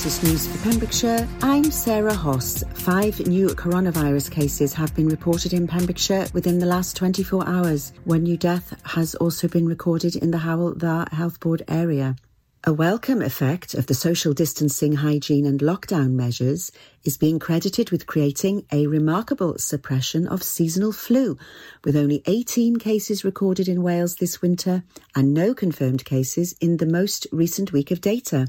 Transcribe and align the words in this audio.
latest 0.00 0.22
news 0.22 0.46
for 0.46 0.70
Pembrokeshire, 0.70 1.28
I'm 1.42 1.70
Sarah 1.70 2.14
Hoss. 2.14 2.64
Five 2.72 3.20
new 3.26 3.48
coronavirus 3.48 4.30
cases 4.30 4.72
have 4.72 4.94
been 4.94 5.08
reported 5.08 5.52
in 5.52 5.66
Pembrokeshire 5.66 6.26
within 6.32 6.58
the 6.58 6.64
last 6.64 6.96
24 6.96 7.46
hours. 7.46 7.92
One 8.04 8.22
new 8.22 8.38
death 8.38 8.74
has 8.84 9.14
also 9.16 9.46
been 9.46 9.66
recorded 9.66 10.16
in 10.16 10.30
the 10.30 10.38
Howell 10.38 10.78
Health 11.12 11.38
Board 11.38 11.64
area. 11.68 12.16
A 12.64 12.72
welcome 12.72 13.20
effect 13.20 13.74
of 13.74 13.88
the 13.88 13.94
social 13.94 14.32
distancing, 14.32 14.94
hygiene 14.94 15.44
and 15.44 15.60
lockdown 15.60 16.12
measures 16.12 16.72
is 17.04 17.16
being 17.16 17.38
credited 17.38 17.90
with 17.90 18.06
creating 18.06 18.64
a 18.72 18.86
remarkable 18.86 19.56
suppression 19.58 20.26
of 20.26 20.42
seasonal 20.42 20.92
flu, 20.92 21.38
with 21.84 21.96
only 21.96 22.22
18 22.26 22.76
cases 22.76 23.24
recorded 23.24 23.68
in 23.68 23.82
Wales 23.82 24.16
this 24.16 24.42
winter 24.42 24.82
and 25.14 25.32
no 25.32 25.54
confirmed 25.54 26.04
cases 26.04 26.54
in 26.60 26.76
the 26.76 26.86
most 26.86 27.26
recent 27.32 27.72
week 27.72 27.90
of 27.90 28.00
data. 28.00 28.46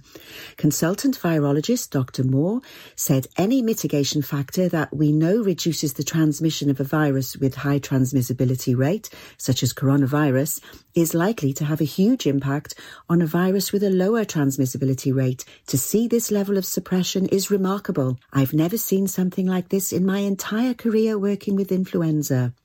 Consultant 0.58 1.18
virologist 1.18 1.90
Dr. 1.90 2.24
Moore 2.24 2.62
said 2.96 3.28
any 3.38 3.62
mitigation 3.62 4.22
factor 4.22 4.68
that 4.70 4.96
we 4.96 5.12
know 5.12 5.42
reduces 5.42 5.94
the 5.94 6.04
transmission 6.04 6.70
of 6.70 6.80
a 6.80 6.84
virus 6.84 7.38
with 7.38 7.56
high 7.56 7.80
transmissibility 7.80 8.78
rate, 8.78 9.10
such 9.38 9.64
as 9.64 9.74
coronavirus, 9.74 10.62
is 10.94 11.14
likely 11.14 11.54
to 11.54 11.66
have 11.66 11.80
a 11.80 11.86
huge 11.86 12.28
impact 12.28 12.76
on 13.10 13.22
a 13.22 13.26
virus 13.26 13.72
with 13.72 13.84
a 13.84 13.90
lower 13.90 14.26
transmissibility 14.26 15.16
rate. 15.16 15.46
To 15.68 15.78
see 15.78 16.08
this 16.08 16.32
level 16.32 16.58
of 16.58 16.66
suppression 16.66 17.28
is 17.28 17.50
remarkable. 17.50 18.18
I've 18.42 18.54
never 18.54 18.76
seen 18.76 19.06
something 19.06 19.46
like 19.46 19.70
this 19.70 19.94
in 19.94 20.04
my 20.04 20.18
entire 20.18 20.74
career 20.74 21.16
working 21.16 21.56
with 21.56 21.72
influenza. 21.72 22.56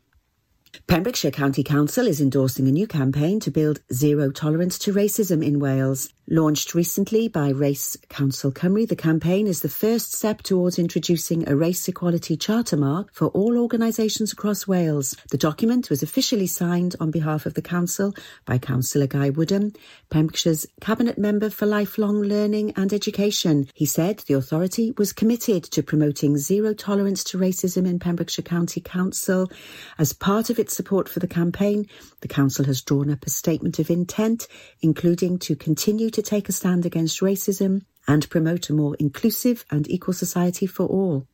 Pembrokeshire 0.86 1.30
County 1.30 1.62
Council 1.62 2.06
is 2.06 2.18
endorsing 2.18 2.66
a 2.66 2.72
new 2.72 2.86
campaign 2.86 3.40
to 3.40 3.50
build 3.50 3.82
zero 3.92 4.30
tolerance 4.30 4.78
to 4.78 4.94
racism 4.94 5.44
in 5.44 5.60
Wales. 5.60 6.14
Launched 6.28 6.74
recently 6.74 7.28
by 7.28 7.50
Race 7.50 7.96
Council 8.08 8.50
Cymru, 8.50 8.88
the 8.88 8.96
campaign 8.96 9.46
is 9.46 9.60
the 9.60 9.68
first 9.68 10.12
step 10.12 10.42
towards 10.42 10.76
introducing 10.76 11.48
a 11.48 11.54
race 11.54 11.86
equality 11.86 12.36
charter 12.36 12.76
mark 12.76 13.10
for 13.12 13.28
all 13.28 13.56
organisations 13.56 14.32
across 14.32 14.66
Wales. 14.66 15.14
The 15.30 15.38
document 15.38 15.88
was 15.88 16.02
officially 16.02 16.48
signed 16.48 16.96
on 16.98 17.12
behalf 17.12 17.46
of 17.46 17.54
the 17.54 17.62
Council 17.62 18.12
by 18.44 18.58
Councillor 18.58 19.06
Guy 19.06 19.30
Woodham, 19.30 19.72
Pembrokeshire's 20.10 20.66
Cabinet 20.80 21.16
Member 21.16 21.48
for 21.48 21.64
Lifelong 21.64 22.22
Learning 22.22 22.72
and 22.74 22.92
Education. 22.92 23.68
He 23.72 23.86
said 23.86 24.24
the 24.26 24.34
authority 24.34 24.92
was 24.98 25.12
committed 25.12 25.62
to 25.62 25.80
promoting 25.80 26.38
zero 26.38 26.74
tolerance 26.74 27.22
to 27.22 27.38
racism 27.38 27.86
in 27.86 28.00
Pembrokeshire 28.00 28.42
County 28.42 28.80
Council. 28.80 29.48
As 29.96 30.12
part 30.12 30.50
of 30.50 30.58
its 30.58 30.74
support 30.74 31.08
for 31.08 31.20
the 31.20 31.28
campaign, 31.28 31.86
the 32.20 32.26
Council 32.26 32.64
has 32.64 32.82
drawn 32.82 33.12
up 33.12 33.24
a 33.24 33.30
statement 33.30 33.78
of 33.78 33.90
intent, 33.90 34.48
including 34.82 35.38
to 35.38 35.54
continue 35.54 36.10
to 36.16 36.22
take 36.22 36.48
a 36.48 36.52
stand 36.52 36.86
against 36.86 37.20
racism 37.20 37.82
and 38.08 38.30
promote 38.30 38.70
a 38.70 38.72
more 38.72 38.96
inclusive 38.98 39.66
and 39.70 39.86
equal 39.90 40.14
society 40.14 40.66
for 40.66 40.86
all. 40.86 41.26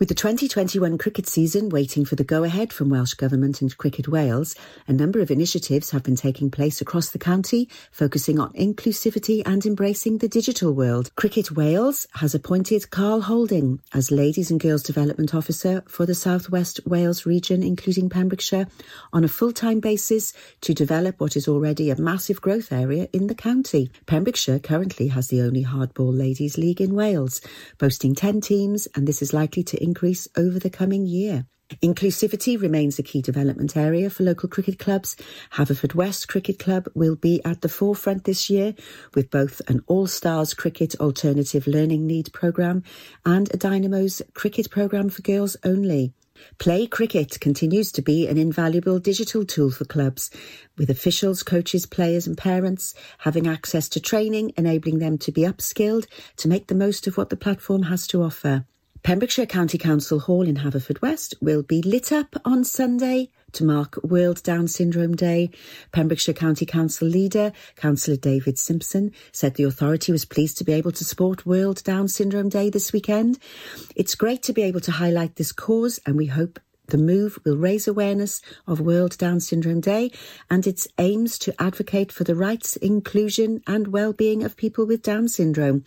With 0.00 0.08
the 0.08 0.14
2021 0.16 0.98
cricket 0.98 1.28
season 1.28 1.68
waiting 1.68 2.04
for 2.04 2.16
the 2.16 2.24
go-ahead 2.24 2.72
from 2.72 2.90
Welsh 2.90 3.14
Government 3.14 3.62
and 3.62 3.78
Cricket 3.78 4.08
Wales, 4.08 4.56
a 4.88 4.92
number 4.92 5.20
of 5.20 5.30
initiatives 5.30 5.92
have 5.92 6.02
been 6.02 6.16
taking 6.16 6.50
place 6.50 6.80
across 6.80 7.10
the 7.10 7.18
county, 7.20 7.68
focusing 7.92 8.40
on 8.40 8.52
inclusivity 8.54 9.40
and 9.46 9.64
embracing 9.64 10.18
the 10.18 10.26
digital 10.26 10.72
world. 10.72 11.12
Cricket 11.14 11.52
Wales 11.52 12.08
has 12.14 12.34
appointed 12.34 12.90
Carl 12.90 13.20
Holding 13.20 13.80
as 13.92 14.10
Ladies 14.10 14.50
and 14.50 14.58
Girls 14.58 14.82
Development 14.82 15.32
Officer 15.32 15.84
for 15.86 16.06
the 16.06 16.14
South 16.16 16.50
West 16.50 16.80
Wales 16.84 17.24
region, 17.24 17.62
including 17.62 18.10
Pembrokeshire, 18.10 18.66
on 19.12 19.22
a 19.22 19.28
full-time 19.28 19.78
basis 19.78 20.32
to 20.62 20.74
develop 20.74 21.20
what 21.20 21.36
is 21.36 21.46
already 21.46 21.90
a 21.90 22.00
massive 22.00 22.40
growth 22.40 22.72
area 22.72 23.08
in 23.12 23.28
the 23.28 23.34
county. 23.36 23.92
Pembrokeshire 24.06 24.58
currently 24.58 25.06
has 25.06 25.28
the 25.28 25.40
only 25.40 25.62
hardball 25.62 26.12
ladies 26.12 26.58
league 26.58 26.80
in 26.80 26.96
Wales, 26.96 27.40
boasting 27.78 28.16
10 28.16 28.40
teams, 28.40 28.88
and 28.96 29.06
this 29.06 29.22
is 29.22 29.32
likely 29.32 29.62
to 29.62 29.83
increase 29.84 30.26
over 30.36 30.58
the 30.58 30.70
coming 30.70 31.06
year. 31.06 31.46
Inclusivity 31.82 32.60
remains 32.60 32.98
a 32.98 33.02
key 33.02 33.22
development 33.22 33.76
area 33.76 34.10
for 34.10 34.22
local 34.22 34.48
cricket 34.48 34.78
clubs. 34.78 35.16
Haverfordwest 35.54 36.28
Cricket 36.28 36.58
Club 36.58 36.88
will 36.94 37.16
be 37.16 37.42
at 37.44 37.62
the 37.62 37.68
forefront 37.68 38.24
this 38.24 38.50
year 38.50 38.74
with 39.14 39.30
both 39.30 39.62
an 39.66 39.82
All-Stars 39.86 40.54
Cricket 40.54 40.94
Alternative 41.00 41.66
Learning 41.66 42.06
Need 42.06 42.32
programme 42.32 42.82
and 43.24 43.52
a 43.52 43.56
Dynamos 43.56 44.20
Cricket 44.34 44.70
programme 44.70 45.08
for 45.08 45.22
girls 45.22 45.56
only. 45.64 46.12
Play 46.58 46.86
Cricket 46.86 47.40
continues 47.40 47.92
to 47.92 48.02
be 48.02 48.26
an 48.26 48.36
invaluable 48.36 48.98
digital 48.98 49.44
tool 49.44 49.70
for 49.70 49.84
clubs, 49.84 50.30
with 50.76 50.90
officials, 50.90 51.42
coaches, 51.42 51.86
players 51.86 52.26
and 52.26 52.36
parents 52.36 52.94
having 53.18 53.46
access 53.46 53.88
to 53.90 54.00
training, 54.00 54.52
enabling 54.56 54.98
them 54.98 55.16
to 55.18 55.32
be 55.32 55.42
upskilled 55.42 56.06
to 56.36 56.48
make 56.48 56.66
the 56.66 56.74
most 56.74 57.06
of 57.06 57.16
what 57.16 57.30
the 57.30 57.36
platform 57.36 57.84
has 57.84 58.06
to 58.08 58.22
offer. 58.22 58.66
Pembrokeshire 59.04 59.44
County 59.44 59.76
Council 59.76 60.18
Hall 60.18 60.48
in 60.48 60.56
Haverfordwest 60.56 61.34
will 61.42 61.62
be 61.62 61.82
lit 61.82 62.10
up 62.10 62.36
on 62.42 62.64
Sunday 62.64 63.28
to 63.52 63.62
mark 63.62 64.02
World 64.02 64.42
Down 64.42 64.66
Syndrome 64.66 65.14
Day. 65.14 65.50
Pembrokeshire 65.92 66.32
County 66.32 66.64
Council 66.64 67.06
leader, 67.06 67.52
Councillor 67.76 68.16
David 68.16 68.58
Simpson, 68.58 69.12
said 69.30 69.56
the 69.56 69.64
authority 69.64 70.10
was 70.10 70.24
pleased 70.24 70.56
to 70.56 70.64
be 70.64 70.72
able 70.72 70.90
to 70.92 71.04
support 71.04 71.44
World 71.44 71.84
Down 71.84 72.08
Syndrome 72.08 72.48
Day 72.48 72.70
this 72.70 72.94
weekend. 72.94 73.38
It's 73.94 74.14
great 74.14 74.42
to 74.44 74.54
be 74.54 74.62
able 74.62 74.80
to 74.80 74.92
highlight 74.92 75.36
this 75.36 75.52
cause 75.52 76.00
and 76.06 76.16
we 76.16 76.24
hope 76.24 76.58
the 76.88 76.98
move 76.98 77.38
will 77.44 77.56
raise 77.56 77.88
awareness 77.88 78.42
of 78.66 78.80
World 78.80 79.16
Down 79.18 79.40
Syndrome 79.40 79.80
Day 79.80 80.10
and 80.50 80.66
its 80.66 80.86
aims 80.98 81.38
to 81.40 81.60
advocate 81.60 82.12
for 82.12 82.24
the 82.24 82.34
rights, 82.34 82.76
inclusion 82.76 83.62
and 83.66 83.88
well-being 83.88 84.42
of 84.42 84.56
people 84.56 84.86
with 84.86 85.02
Down 85.02 85.28
syndrome. 85.28 85.84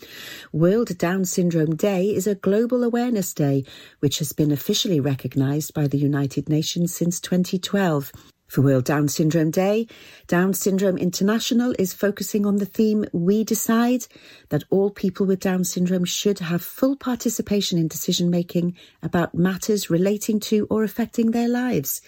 World 0.52 0.98
Down 0.98 1.26
Syndrome 1.26 1.76
Day 1.76 2.08
is 2.14 2.28
a 2.28 2.36
global 2.36 2.84
awareness 2.84 3.34
day 3.34 3.66
which 4.00 4.20
has 4.20 4.34
been 4.34 4.52
officially 4.52 5.00
recognised 5.00 5.74
by 5.74 5.88
the 5.88 5.98
United 5.98 6.50
Nations 6.50 6.96
since 6.96 7.20
2012. 7.20 8.12
For 8.48 8.62
World 8.62 8.86
Down 8.86 9.10
Syndrome 9.10 9.52
Day, 9.52 9.88
Down 10.28 10.54
Syndrome 10.54 10.98
International 10.98 11.76
is 11.78 11.94
focusing 11.94 12.46
on 12.46 12.56
the 12.58 12.66
theme 12.66 13.06
We 13.12 13.44
Decide 13.44 14.08
that 14.50 14.64
all 14.70 14.90
people 14.90 15.26
with 15.26 15.42
Down 15.42 15.66
syndrome 15.66 16.06
should 16.06 16.40
have 16.40 16.64
full 16.64 16.96
participation 16.96 17.78
in 17.78 17.90
decision 17.90 18.30
making 18.30 18.78
about 19.04 19.36
matters 19.36 19.90
relating 19.90 20.40
to 20.40 20.66
or 20.70 20.84
affecting 20.84 21.32
their 21.32 21.50
lives. 21.50 22.02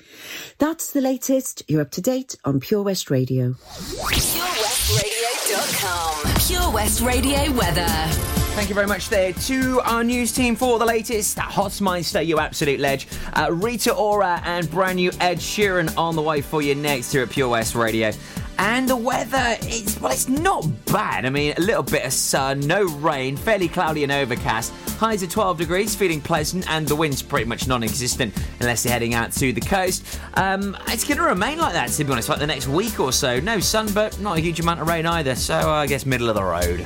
That's 0.57 0.94
the 0.94 1.01
latest. 1.01 1.63
You're 1.67 1.81
up 1.81 1.91
to 1.91 2.01
date 2.01 2.38
on 2.45 2.61
Pure 2.61 2.83
West 2.83 3.11
Radio. 3.11 3.53
PureWestRadio.com. 3.53 6.35
Pure 6.47 6.71
West 6.71 7.01
Radio 7.01 7.51
weather. 7.51 8.38
Thank 8.55 8.67
you 8.67 8.75
very 8.75 8.87
much 8.87 9.07
there 9.07 9.31
to 9.31 9.79
our 9.81 10.03
news 10.03 10.33
team 10.33 10.55
for 10.55 10.79
the 10.79 10.85
latest. 10.85 11.37
Hotmeister, 11.37 12.25
you 12.25 12.39
absolute 12.39 12.79
ledge. 12.79 13.07
Uh, 13.33 13.51
Rita 13.53 13.93
Ora 13.93 14.41
and 14.44 14.69
brand 14.69 14.97
new 14.97 15.12
Ed 15.21 15.38
Sheeran 15.38 15.95
on 15.97 16.15
the 16.15 16.21
way 16.21 16.41
for 16.41 16.62
you 16.62 16.75
next 16.75 17.13
here 17.13 17.24
at 17.24 17.29
Pure 17.29 17.50
West 17.50 17.74
Radio. 17.74 18.12
And 18.57 18.89
the 18.89 18.97
weather, 18.97 19.56
it's 19.62 20.01
well, 20.01 20.12
it's 20.12 20.27
not 20.27 20.68
bad. 20.88 21.25
I 21.25 21.29
mean, 21.29 21.53
a 21.57 21.62
little 21.62 21.83
bit 21.83 22.03
of 22.03 22.12
sun, 22.12 22.59
no 22.59 22.83
rain, 22.83 23.38
fairly 23.38 23.69
cloudy 23.69 24.03
and 24.03 24.12
overcast. 24.12 24.74
Highs 24.97 25.24
of 25.24 25.29
12 25.31 25.57
degrees, 25.59 25.95
feeling 25.95 26.19
pleasant, 26.19 26.69
and 26.69 26.85
the 26.85 26.95
wind's 26.95 27.21
pretty 27.21 27.45
much 27.45 27.65
non-existent 27.68 28.33
unless 28.59 28.83
you're 28.83 28.91
heading 28.91 29.13
out 29.13 29.31
to 29.33 29.53
the 29.53 29.62
coast. 29.62 30.19
Um, 30.33 30.75
it's 30.89 31.06
going 31.06 31.19
to 31.19 31.24
remain 31.24 31.57
like 31.57 31.71
that, 31.71 31.89
to 31.91 32.03
be 32.03 32.12
honest, 32.12 32.27
like 32.27 32.39
the 32.39 32.47
next 32.47 32.68
week 32.68 33.00
or 33.00 33.13
so. 33.13 33.39
No 33.39 33.62
sun, 33.62 33.88
but 33.94 34.19
not 34.19 34.38
a 34.38 34.41
huge 34.41 34.59
amount 34.59 34.81
of 34.81 34.89
rain 34.89 35.06
either. 35.06 35.35
So 35.35 35.56
uh, 35.56 35.68
I 35.68 35.88
guess 35.88 36.06
middle 36.06 36.27
of 36.27 36.35
the 36.35 36.44
road. 36.44 36.85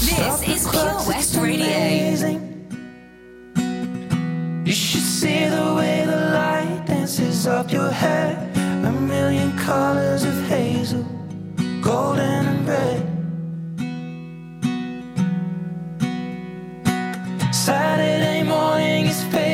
This 0.00 0.42
is 0.48 0.68
Pure 0.68 1.02
West 1.06 1.36
Radio. 1.36 2.40
You 4.64 4.72
should 4.72 5.00
see 5.00 5.46
the 5.46 5.74
way 5.76 6.04
the 6.04 6.16
light 6.34 6.84
dances 6.86 7.46
up 7.46 7.70
your 7.70 7.90
hair. 7.90 8.36
A 8.84 8.90
million 8.90 9.56
colors 9.56 10.24
of 10.24 10.34
hazel, 10.48 11.04
golden 11.80 12.46
and 12.46 12.68
red. 12.68 13.02
Saturday 17.54 18.42
morning 18.42 19.06
is 19.06 19.22
fading. 19.24 19.53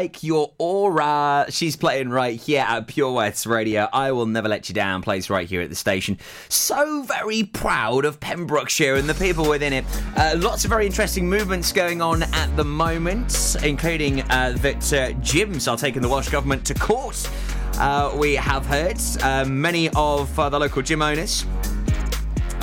Like 0.00 0.22
your 0.22 0.50
aura. 0.56 1.44
She's 1.50 1.76
playing 1.76 2.08
right 2.08 2.40
here 2.40 2.64
at 2.66 2.86
Pure 2.86 3.12
West 3.12 3.44
Radio. 3.44 3.86
I 3.92 4.12
will 4.12 4.24
never 4.24 4.48
let 4.48 4.70
you 4.70 4.74
down. 4.74 5.02
Plays 5.02 5.28
right 5.28 5.46
here 5.46 5.60
at 5.60 5.68
the 5.68 5.76
station. 5.76 6.16
So 6.48 7.02
very 7.02 7.42
proud 7.42 8.06
of 8.06 8.18
Pembrokeshire 8.18 8.94
and 8.94 9.06
the 9.06 9.14
people 9.14 9.46
within 9.46 9.74
it. 9.74 9.84
Uh, 10.16 10.36
lots 10.38 10.64
of 10.64 10.70
very 10.70 10.86
interesting 10.86 11.28
movements 11.28 11.70
going 11.70 12.00
on 12.00 12.22
at 12.22 12.56
the 12.56 12.64
moment, 12.64 13.56
including 13.62 14.22
uh, 14.30 14.56
that 14.60 14.76
uh, 14.90 15.10
gyms 15.20 15.70
are 15.70 15.76
taking 15.76 16.00
the 16.00 16.08
Welsh 16.08 16.30
Government 16.30 16.64
to 16.64 16.72
court. 16.72 17.28
Uh, 17.74 18.16
we 18.16 18.36
have 18.36 18.64
heard 18.64 18.98
uh, 19.20 19.44
many 19.44 19.90
of 19.90 20.38
uh, 20.38 20.48
the 20.48 20.58
local 20.58 20.80
gym 20.80 21.02
owners 21.02 21.44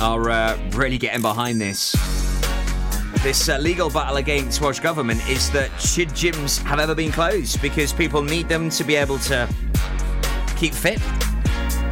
are 0.00 0.56
really 0.70 0.98
getting 0.98 1.22
behind 1.22 1.60
this. 1.60 2.17
This 3.22 3.48
uh, 3.48 3.58
legal 3.58 3.90
battle 3.90 4.16
against 4.16 4.60
Welsh 4.60 4.78
Government 4.78 5.28
is 5.28 5.50
that 5.50 5.70
should 5.80 6.08
gyms 6.10 6.62
have 6.62 6.78
ever 6.78 6.94
been 6.94 7.10
closed 7.10 7.60
because 7.60 7.92
people 7.92 8.22
need 8.22 8.48
them 8.48 8.70
to 8.70 8.84
be 8.84 8.94
able 8.94 9.18
to 9.20 9.48
keep 10.56 10.72
fit, 10.72 11.00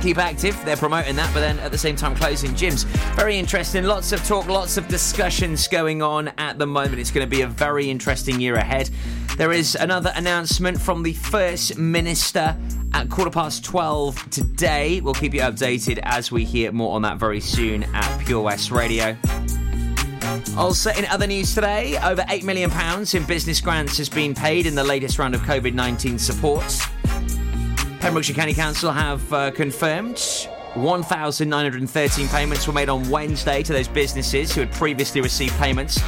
keep 0.01 0.19
active. 0.19 0.57
They're 0.65 0.77
promoting 0.77 1.17
that, 1.17 1.35
but 1.35 1.41
then 1.41 1.59
at 1.59 1.73
the 1.73 1.79
same 1.79 1.97
time 1.97 2.15
closing 2.15 2.53
gyms. 2.53 2.85
Very 3.17 3.37
interesting. 3.39 3.85
Lots 3.85 4.13
of 4.13 4.25
talk, 4.25 4.47
lots 4.47 4.77
of 4.77 4.87
discussions 4.87 5.67
going 5.67 6.01
on 6.01 6.29
at 6.39 6.59
the 6.59 6.67
moment. 6.67 7.01
It's 7.01 7.11
going 7.11 7.27
to 7.29 7.31
be 7.31 7.43
a 7.43 7.49
very 7.49 7.91
interesting 7.91 8.41
year 8.41 8.55
ahead. 8.55 8.89
There 9.37 9.53
is 9.53 9.75
another 9.75 10.13
announcement 10.15 10.81
from 10.81 11.03
the 11.03 11.13
First 11.13 11.77
Minister 11.77 12.57
at 12.93 13.11
quarter 13.11 13.33
past 13.33 13.65
12 13.65 14.31
today. 14.31 15.01
We'll 15.01 15.13
keep 15.13 15.35
you 15.35 15.41
updated 15.41 15.99
as 16.05 16.31
we 16.31 16.45
hear 16.45 16.71
more 16.71 16.95
on 16.95 17.03
that 17.03 17.19
very 17.19 17.41
soon 17.41 17.83
at 17.83 18.25
Pure 18.25 18.43
West 18.43 18.71
Radio. 18.71 19.17
Also, 20.57 20.91
in 20.93 21.05
other 21.07 21.27
news 21.27 21.55
today, 21.55 21.99
over 21.99 22.23
£8 22.23 22.43
million 22.45 22.71
in 23.15 23.25
business 23.25 23.61
grants 23.61 23.99
has 23.99 24.09
been 24.09 24.35
paid 24.35 24.67
in 24.67 24.75
the 24.75 24.85
latest 24.85 25.19
round 25.19 25.35
of 25.35 25.41
COVID 25.43 25.75
19 25.75 26.19
supports. 26.19 26.87
Pembrokeshire 28.01 28.35
County 28.35 28.55
Council 28.55 28.93
have 28.93 29.33
uh, 29.33 29.51
confirmed 29.51 30.19
1,913 30.75 32.29
payments 32.29 32.67
were 32.67 32.73
made 32.73 32.89
on 32.89 33.09
Wednesday 33.09 33.63
to 33.63 33.73
those 33.73 33.89
businesses 33.89 34.55
who 34.55 34.61
had 34.61 34.71
previously 34.73 35.21
received 35.21 35.55
payments 35.55 35.99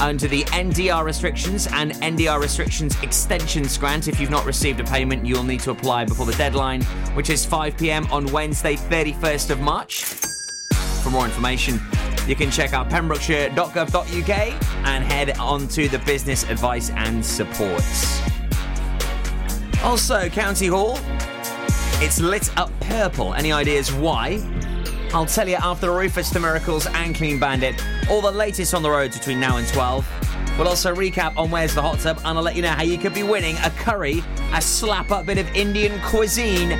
under 0.00 0.26
the 0.28 0.42
NDR 0.44 1.04
restrictions 1.04 1.66
and 1.72 1.92
NDR 1.92 2.40
restrictions 2.40 2.96
extensions 3.02 3.76
grant. 3.76 4.08
If 4.08 4.18
you've 4.18 4.30
not 4.30 4.44
received 4.44 4.80
a 4.80 4.84
payment, 4.84 5.26
you'll 5.26 5.44
need 5.44 5.60
to 5.60 5.70
apply 5.70 6.04
before 6.06 6.26
the 6.26 6.34
deadline, 6.34 6.82
which 7.14 7.30
is 7.30 7.44
5 7.44 7.76
pm 7.76 8.06
on 8.10 8.26
Wednesday, 8.32 8.76
31st 8.76 9.50
of 9.50 9.60
March. 9.60 10.04
For 11.02 11.10
more 11.10 11.24
information, 11.24 11.80
you 12.26 12.36
can 12.36 12.50
check 12.50 12.72
out 12.72 12.88
pembrokeshire.gov.uk 12.88 14.30
and 14.86 15.04
head 15.04 15.38
on 15.38 15.68
to 15.68 15.88
the 15.88 15.98
business 16.00 16.44
advice 16.44 16.90
and 16.90 17.24
supports. 17.24 18.20
Also, 19.82 20.28
County 20.28 20.66
Hall, 20.66 20.98
it's 22.02 22.20
lit 22.20 22.56
up 22.58 22.70
purple. 22.80 23.34
Any 23.34 23.52
ideas 23.52 23.92
why? 23.92 24.40
I'll 25.12 25.26
tell 25.26 25.48
you 25.48 25.56
after 25.56 25.90
Rufus 25.92 26.30
the 26.30 26.38
Miracles 26.38 26.86
and 26.86 27.14
Clean 27.14 27.38
Bandit. 27.40 27.82
All 28.08 28.20
the 28.20 28.30
latest 28.30 28.74
on 28.74 28.82
the 28.82 28.90
roads 28.90 29.18
between 29.18 29.40
now 29.40 29.56
and 29.56 29.66
12. 29.68 30.19
We'll 30.58 30.68
also 30.68 30.94
recap 30.94 31.36
on 31.36 31.50
Where's 31.50 31.74
the 31.74 31.82
Hot 31.82 31.98
Tub 32.00 32.18
and 32.18 32.36
I'll 32.38 32.42
let 32.42 32.54
you 32.56 32.62
know 32.62 32.70
how 32.70 32.82
you 32.82 32.98
could 32.98 33.14
be 33.14 33.22
winning 33.22 33.56
a 33.58 33.70
curry, 33.70 34.22
a 34.52 34.60
slap 34.60 35.10
up 35.10 35.26
bit 35.26 35.38
of 35.38 35.48
Indian 35.54 35.98
cuisine 36.02 36.78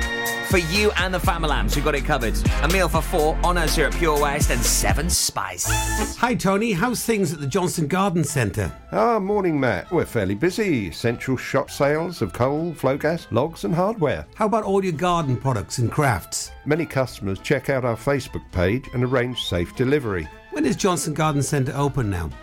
for 0.51 0.57
you 0.57 0.91
and 0.97 1.13
the 1.13 1.17
Famalams. 1.17 1.75
We've 1.75 1.85
got 1.85 1.95
it 1.95 2.03
covered. 2.03 2.35
A 2.61 2.67
meal 2.67 2.89
for 2.89 3.01
four 3.01 3.39
on 3.43 3.57
us 3.57 3.75
here 3.77 3.87
at 3.87 3.93
Pure 3.93 4.21
West 4.21 4.51
and 4.51 4.59
seven 4.61 5.09
spices. 5.09 6.17
Hi, 6.17 6.35
Tony. 6.35 6.73
How's 6.73 7.03
things 7.03 7.33
at 7.33 7.39
the 7.39 7.47
Johnson 7.47 7.87
Garden 7.87 8.25
Centre? 8.25 8.71
Ah, 8.91 9.17
morning, 9.17 9.57
Matt. 9.57 9.89
We're 9.91 10.05
fairly 10.05 10.35
busy. 10.35 10.91
Central 10.91 11.37
shop 11.37 11.71
sales 11.71 12.21
of 12.21 12.33
coal, 12.33 12.73
Flogas, 12.73 13.27
logs, 13.31 13.63
and 13.63 13.73
hardware. 13.73 14.27
How 14.35 14.45
about 14.45 14.65
all 14.65 14.83
your 14.83 14.93
garden 14.93 15.37
products 15.37 15.77
and 15.77 15.89
crafts? 15.89 16.51
Many 16.65 16.85
customers 16.85 17.39
check 17.39 17.69
out 17.69 17.85
our 17.85 17.95
Facebook 17.95 18.43
page 18.51 18.89
and 18.93 19.05
arrange 19.05 19.41
safe 19.41 19.73
delivery. 19.77 20.27
When 20.51 20.65
is 20.65 20.75
Johnson 20.75 21.13
Garden 21.13 21.41
Centre 21.41 21.73
open 21.77 22.09
now? 22.09 22.29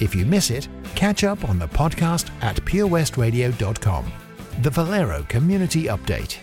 If 0.00 0.14
you 0.14 0.26
miss 0.26 0.50
it, 0.50 0.68
catch 0.94 1.24
up 1.24 1.48
on 1.48 1.58
the 1.58 1.68
podcast 1.68 2.30
at 2.42 2.56
purewestradio.com. 2.56 4.12
The 4.62 4.70
Valero 4.70 5.22
Community 5.28 5.84
Update. 5.84 6.38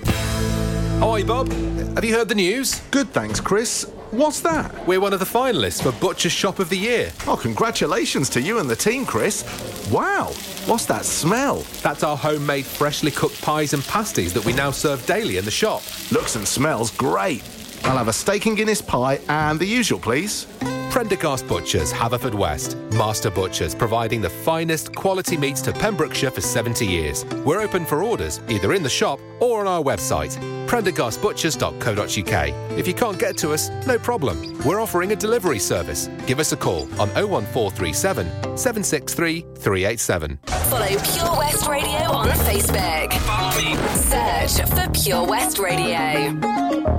Hi, 1.00 1.24
Bob. 1.24 1.52
Have 1.96 2.06
you 2.06 2.14
heard 2.14 2.30
the 2.30 2.36
news? 2.36 2.80
Good, 2.92 3.10
thanks, 3.10 3.40
Chris. 3.40 3.84
What's 4.12 4.42
that? 4.42 4.88
We're 4.88 5.02
one 5.02 5.12
of 5.12 5.20
the 5.20 5.26
finalists 5.26 5.82
for 5.82 5.92
Butcher's 6.00 6.32
Shop 6.32 6.60
of 6.60 6.70
the 6.70 6.78
Year. 6.78 7.12
Oh, 7.28 7.36
congratulations 7.36 8.30
to 8.30 8.42
you 8.42 8.60
and 8.60 8.70
the 8.70 8.76
team, 8.76 9.06
Chris. 9.06 9.44
Wow, 9.92 10.28
what's 10.66 10.86
that 10.86 11.04
smell? 11.04 11.66
That's 11.82 12.04
our 12.04 12.16
homemade 12.16 12.66
freshly 12.66 13.10
cooked 13.12 13.42
pies 13.42 13.74
and 13.74 13.84
pasties 13.84 14.34
that 14.34 14.46
we 14.46 14.54
now 14.54 14.70
serve 14.72 15.04
daily 15.08 15.38
in 15.38 15.46
the 15.46 15.52
shop. 15.52 15.82
Looks 16.12 16.36
and 16.36 16.48
smells 16.48 16.92
great. 16.92 17.44
I'll 17.86 17.98
have 17.98 18.08
a 18.08 18.14
steak 18.14 18.46
and 18.46 18.56
Guinness 18.56 18.82
pie 18.82 19.20
and 19.28 19.60
the 19.60 19.66
usual, 19.66 20.00
please. 20.00 20.46
Prendergast 20.94 21.48
Butchers, 21.48 21.92
Haverfordwest. 21.92 22.76
Master 22.94 23.32
Butchers, 23.32 23.74
providing 23.74 24.22
the 24.22 24.30
finest 24.30 24.94
quality 24.94 25.36
meats 25.36 25.60
to 25.64 25.74
Pembrokeshire 25.74 26.30
for 26.30 26.42
70 26.42 26.86
years. 26.86 27.26
We're 27.44 27.62
open 27.62 27.84
for 27.84 28.04
orders, 28.04 28.40
either 28.48 28.74
in 28.74 28.84
the 28.84 28.90
shop 28.90 29.20
or 29.40 29.62
on 29.62 29.68
our 29.68 29.82
website, 29.82 30.38
prendergastbutchers.co.uk. 30.68 32.78
If 32.78 32.88
you 32.88 32.94
can't 32.94 33.18
get 33.18 33.38
to 33.38 33.54
us, 33.54 33.72
no 33.88 33.98
problem. 33.98 34.56
We're 34.64 34.80
offering 34.80 35.14
a 35.14 35.16
delivery 35.16 35.58
service. 35.58 36.10
Give 36.28 36.40
us 36.40 36.52
a 36.52 36.58
call 36.58 36.84
on 37.02 37.10
01437 37.16 38.28
763 38.56 39.42
387. 39.56 40.38
Follow 40.46 40.86
Pure 40.86 41.38
West 41.40 41.68
Radio 41.68 42.12
on 42.12 42.28
Facebook. 42.28 43.14
Search 43.98 44.62
for 44.70 44.88
Pure 44.92 45.26
West 45.26 45.58
Radio. 45.58 46.93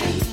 Nation. 0.00 0.27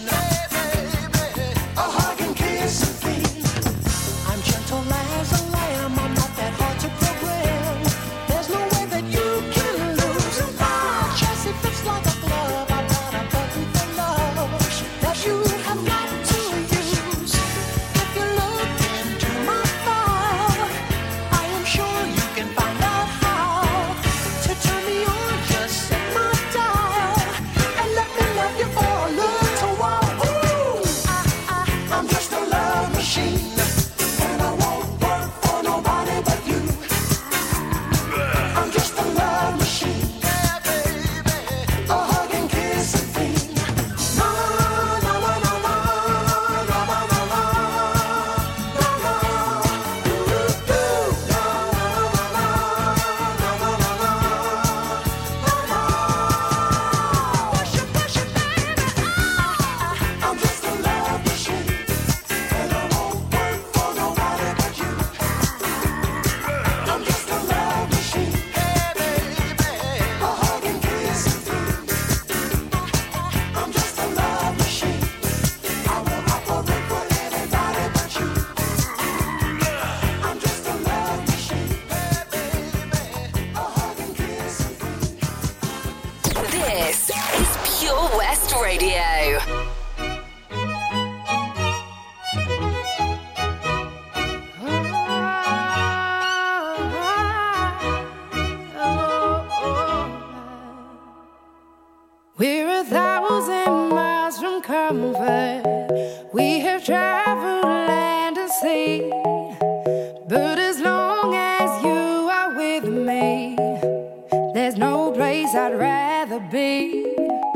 I'd 115.57 115.79
rather 115.79 116.39
be. 116.41 117.54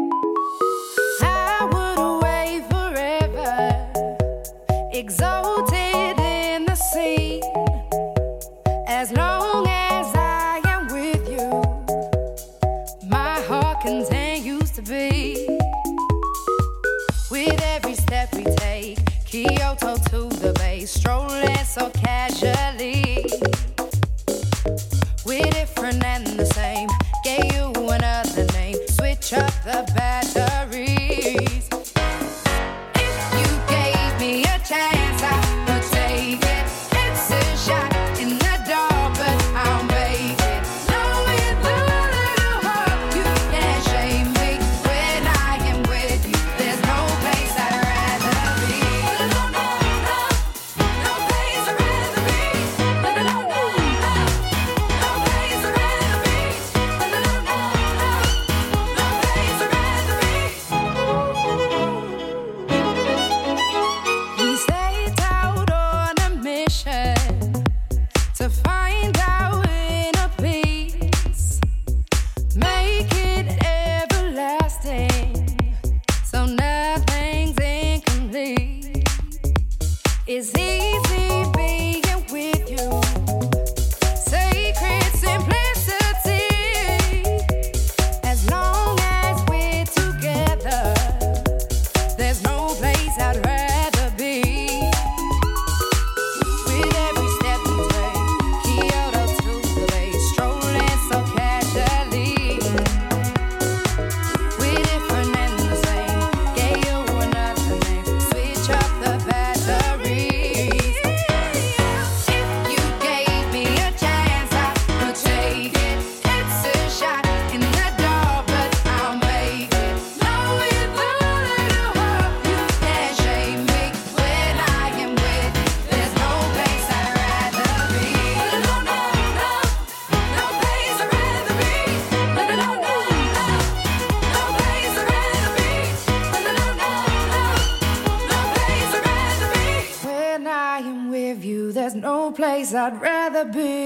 I'd 142.73 143.01
rather 143.01 143.45
be. 143.45 143.78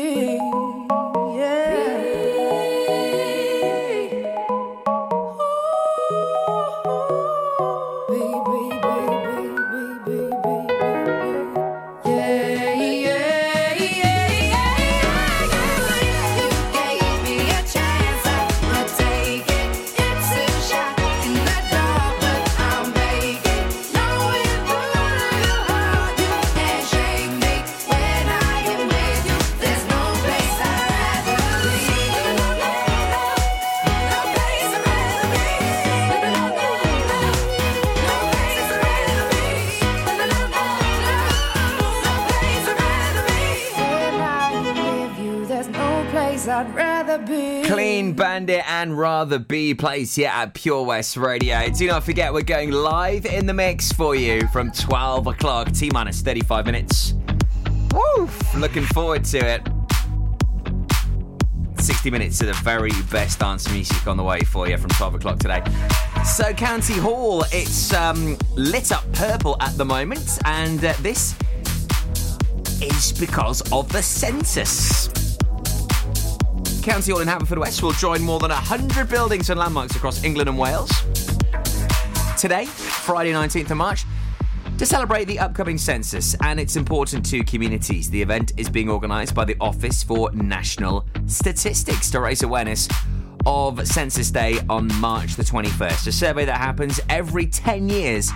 And 48.83 48.99
Rather 48.99 49.39
Be 49.39 49.73
plays 49.73 50.13
here 50.13 50.27
at 50.27 50.53
Pure 50.53 50.83
West 50.83 51.15
Radio. 51.15 51.69
Do 51.69 51.87
not 51.87 52.03
forget, 52.03 52.33
we're 52.33 52.41
going 52.41 52.69
live 52.71 53.25
in 53.25 53.45
the 53.45 53.53
mix 53.53 53.93
for 53.93 54.13
you 54.13 54.45
from 54.49 54.73
12 54.73 55.25
o'clock, 55.27 55.71
T 55.71 55.89
minus 55.93 56.19
35 56.19 56.65
minutes. 56.65 57.13
Woo! 57.93 58.29
Looking 58.57 58.83
forward 58.83 59.23
to 59.23 59.37
it. 59.37 59.61
60 61.79 62.11
minutes 62.11 62.41
of 62.41 62.47
the 62.47 62.53
very 62.61 62.91
best 63.09 63.39
dance 63.39 63.71
music 63.71 64.05
on 64.05 64.17
the 64.17 64.23
way 64.23 64.41
for 64.41 64.67
you 64.67 64.77
from 64.77 64.89
12 64.89 65.15
o'clock 65.15 65.39
today. 65.39 65.63
So, 66.25 66.51
County 66.51 66.95
Hall, 66.95 67.45
it's 67.53 67.93
um, 67.93 68.37
lit 68.55 68.91
up 68.91 69.09
purple 69.13 69.55
at 69.61 69.77
the 69.77 69.85
moment, 69.85 70.39
and 70.43 70.83
uh, 70.83 70.91
this 70.99 71.37
is 72.81 73.13
because 73.17 73.61
of 73.71 73.89
the 73.93 74.01
census. 74.01 75.22
County 76.83 77.13
Hall 77.13 77.21
in 77.21 77.29
Haverfordwest 77.29 77.81
will 77.81 77.93
join 77.93 78.21
more 78.21 78.41
than 78.41 78.49
100 78.49 79.07
buildings 79.07 79.49
and 79.49 79.57
landmarks 79.57 79.95
across 79.95 80.21
England 80.25 80.49
and 80.49 80.57
Wales. 80.59 80.91
Today, 82.37 82.65
Friday 82.65 83.31
19th 83.31 83.71
of 83.71 83.77
March, 83.77 84.03
to 84.77 84.85
celebrate 84.85 85.23
the 85.23 85.39
upcoming 85.39 85.77
census 85.77 86.35
and 86.41 86.59
its 86.59 86.75
important 86.75 87.25
to 87.27 87.41
communities. 87.45 88.09
The 88.09 88.21
event 88.21 88.51
is 88.57 88.69
being 88.69 88.89
organised 88.89 89.33
by 89.33 89.45
the 89.45 89.55
Office 89.61 90.03
for 90.03 90.29
National 90.33 91.05
Statistics 91.25 92.11
to 92.11 92.19
raise 92.19 92.43
awareness 92.43 92.89
of 93.45 93.87
Census 93.87 94.29
Day 94.29 94.59
on 94.69 94.93
March 94.99 95.37
the 95.37 95.43
21st. 95.43 96.07
A 96.07 96.11
survey 96.11 96.43
that 96.43 96.57
happens 96.57 96.99
every 97.07 97.45
10 97.45 97.87
years 97.87 98.29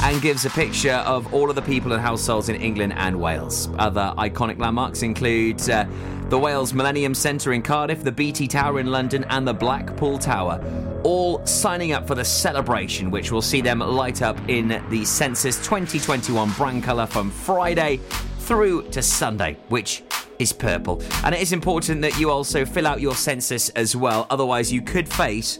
and 0.00 0.20
gives 0.20 0.44
a 0.44 0.50
picture 0.50 1.02
of 1.06 1.32
all 1.32 1.48
of 1.48 1.56
the 1.56 1.62
people 1.62 1.92
and 1.92 2.00
households 2.00 2.48
in 2.48 2.56
England 2.56 2.92
and 2.96 3.20
Wales. 3.20 3.68
Other 3.78 4.12
iconic 4.18 4.58
landmarks 4.58 5.02
include 5.02 5.68
uh, 5.68 5.86
the 6.28 6.38
Wales 6.38 6.72
Millennium 6.72 7.14
Centre 7.14 7.52
in 7.52 7.62
Cardiff, 7.62 8.02
the 8.02 8.12
BT 8.12 8.48
Tower 8.48 8.80
in 8.80 8.86
London, 8.86 9.24
and 9.30 9.46
the 9.46 9.54
Blackpool 9.54 10.18
Tower. 10.18 10.62
All 11.04 11.44
signing 11.46 11.92
up 11.92 12.06
for 12.06 12.14
the 12.14 12.24
celebration, 12.24 13.10
which 13.10 13.30
will 13.30 13.42
see 13.42 13.60
them 13.60 13.80
light 13.80 14.22
up 14.22 14.38
in 14.48 14.82
the 14.88 15.04
Census 15.04 15.56
2021 15.58 16.50
brand 16.52 16.82
colour 16.82 17.06
from 17.06 17.30
Friday 17.30 18.00
through 18.38 18.88
to 18.90 19.02
Sunday, 19.02 19.56
which 19.68 20.02
is 20.38 20.52
purple. 20.52 21.02
And 21.24 21.34
it 21.34 21.40
is 21.40 21.52
important 21.52 22.02
that 22.02 22.18
you 22.18 22.30
also 22.30 22.64
fill 22.64 22.86
out 22.86 23.00
your 23.00 23.14
census 23.14 23.68
as 23.70 23.94
well, 23.94 24.26
otherwise, 24.30 24.72
you 24.72 24.82
could 24.82 25.08
face 25.08 25.58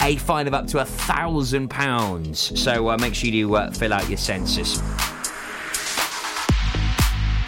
a 0.00 0.16
fine 0.16 0.46
of 0.46 0.54
up 0.54 0.66
to 0.68 0.78
a 0.80 0.84
thousand 0.84 1.68
pounds. 1.68 2.58
So 2.60 2.88
uh, 2.88 2.98
make 2.98 3.14
sure 3.14 3.30
you 3.30 3.46
do, 3.46 3.54
uh, 3.54 3.70
fill 3.70 3.92
out 3.92 4.08
your 4.08 4.18
census. 4.18 4.80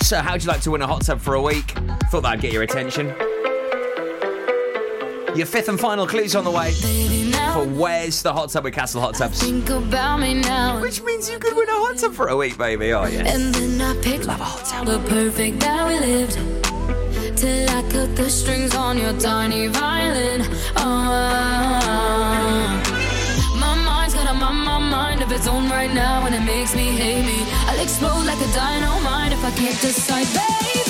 So, 0.00 0.18
how'd 0.20 0.42
you 0.42 0.48
like 0.48 0.60
to 0.60 0.70
win 0.70 0.82
a 0.82 0.86
hot 0.86 1.00
tub 1.02 1.18
for 1.18 1.34
a 1.34 1.40
week? 1.40 1.70
Thought 2.10 2.24
that'd 2.24 2.42
get 2.42 2.52
your 2.52 2.62
attention. 2.62 3.06
Your 5.34 5.46
fifth 5.46 5.68
and 5.68 5.80
final 5.80 6.06
clue's 6.06 6.36
on 6.36 6.44
the 6.44 6.50
way 6.50 6.72
for 7.54 7.64
Where's 7.64 8.22
the 8.22 8.32
Hot 8.32 8.50
Tub 8.50 8.64
with 8.64 8.74
Castle 8.74 9.00
Hot 9.00 9.14
Tubs. 9.14 9.42
Which 10.80 11.02
means 11.02 11.30
you 11.30 11.38
could 11.38 11.56
win 11.56 11.68
a 11.68 11.72
hot 11.72 11.96
tub 11.96 12.12
for 12.12 12.28
a 12.28 12.36
week, 12.36 12.58
baby, 12.58 12.92
oh 12.92 13.04
yeah. 13.06 13.32
And 13.32 13.54
then 13.54 13.80
I 13.80 14.00
picked 14.02 14.26
Love 14.26 14.40
a 14.40 14.44
hot 14.44 14.64
tub. 14.66 14.86
the 14.86 14.98
perfect 15.08 15.60
that 15.60 15.88
we 15.88 15.98
lived 15.98 16.63
till 17.44 17.68
I 17.78 17.82
cut 17.92 18.10
the 18.16 18.28
strings 18.30 18.74
on 18.74 18.96
your 18.96 19.14
tiny 19.20 19.66
violin. 19.66 20.40
Oh, 20.76 21.10
my 23.64 23.74
mind's 23.88 24.14
got 24.14 24.26
a 24.32 24.34
mind, 24.42 24.60
my 24.72 24.78
mind 24.78 25.20
of 25.22 25.30
its 25.30 25.46
own 25.46 25.68
right 25.68 25.92
now, 25.92 26.24
and 26.26 26.34
it 26.34 26.44
makes 26.54 26.74
me 26.74 26.86
hate 27.02 27.24
me. 27.30 27.38
I'll 27.68 27.82
explode 27.86 28.24
like 28.30 28.40
a 28.48 28.50
dynamite 28.60 29.32
if 29.36 29.42
I 29.44 29.50
can't 29.60 29.78
decide, 29.80 30.28
baby. 30.38 30.83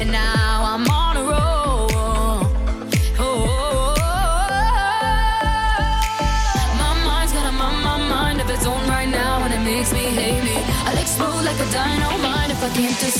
and 0.00 0.10
now 0.10 0.64
I'm 0.72 0.86
on 0.88 1.16
a 1.16 1.22
roll. 1.22 1.88
Oh, 1.92 2.46
oh, 3.18 3.46
oh. 3.58 4.34
my 6.78 6.92
mind's 7.04 7.32
got 7.32 7.46
a 7.46 7.52
mind, 7.52 8.40
of 8.40 8.50
its 8.50 8.66
own 8.66 8.88
right 8.88 9.08
now, 9.08 9.44
and 9.44 9.54
it 9.54 9.60
makes 9.64 9.92
me 9.92 10.00
hate 10.00 10.42
me. 10.42 10.56
I'll 10.86 10.98
explode 10.98 11.44
like 11.44 11.60
a 11.60 11.70
dynamite 11.72 12.50
if 12.50 12.62
I 12.62 12.68
can't 12.74 12.98
just. 12.98 13.19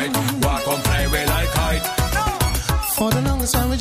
right. 0.00 0.16
Walk 0.44 0.68
on, 0.68 0.80
fly 0.80 1.06
like 1.26 1.50
kite. 1.50 1.82
No, 2.14 2.76
For 2.96 3.10
the 3.10 3.22
longest 3.22 3.54
time, 3.54 3.70
we 3.70 3.76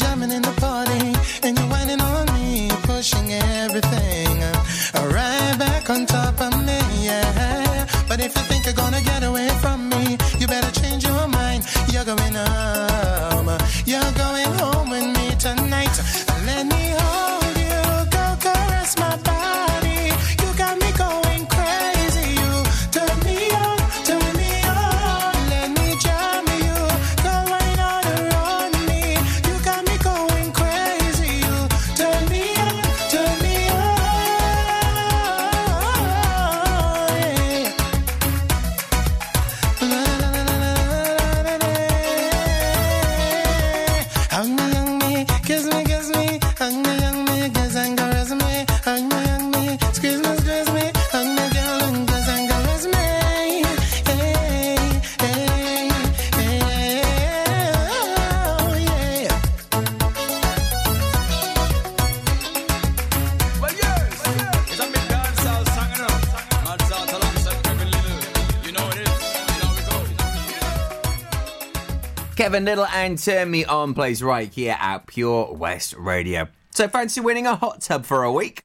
and 73.00 73.18
Turn 73.18 73.50
Me 73.50 73.66
On 73.66 73.94
plays 73.94 74.22
right 74.22 74.54
here 74.54 74.76
at 74.78 75.08
Pure 75.08 75.54
West 75.54 75.94
Radio. 75.98 76.50
So 76.72 76.90
fancy 76.90 77.22
winning 77.22 77.48
a 77.48 77.56
hot 77.56 77.82
tub 77.82 78.06
for 78.06 78.24
a 78.24 78.32
week? 78.32 78.62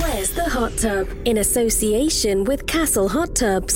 Where's 0.00 0.32
the 0.32 0.48
hot 0.48 0.76
tub? 0.76 1.08
In 1.24 1.38
association 1.38 2.42
with 2.44 2.66
Castle 2.66 3.08
Hot 3.08 3.36
Tubs, 3.36 3.74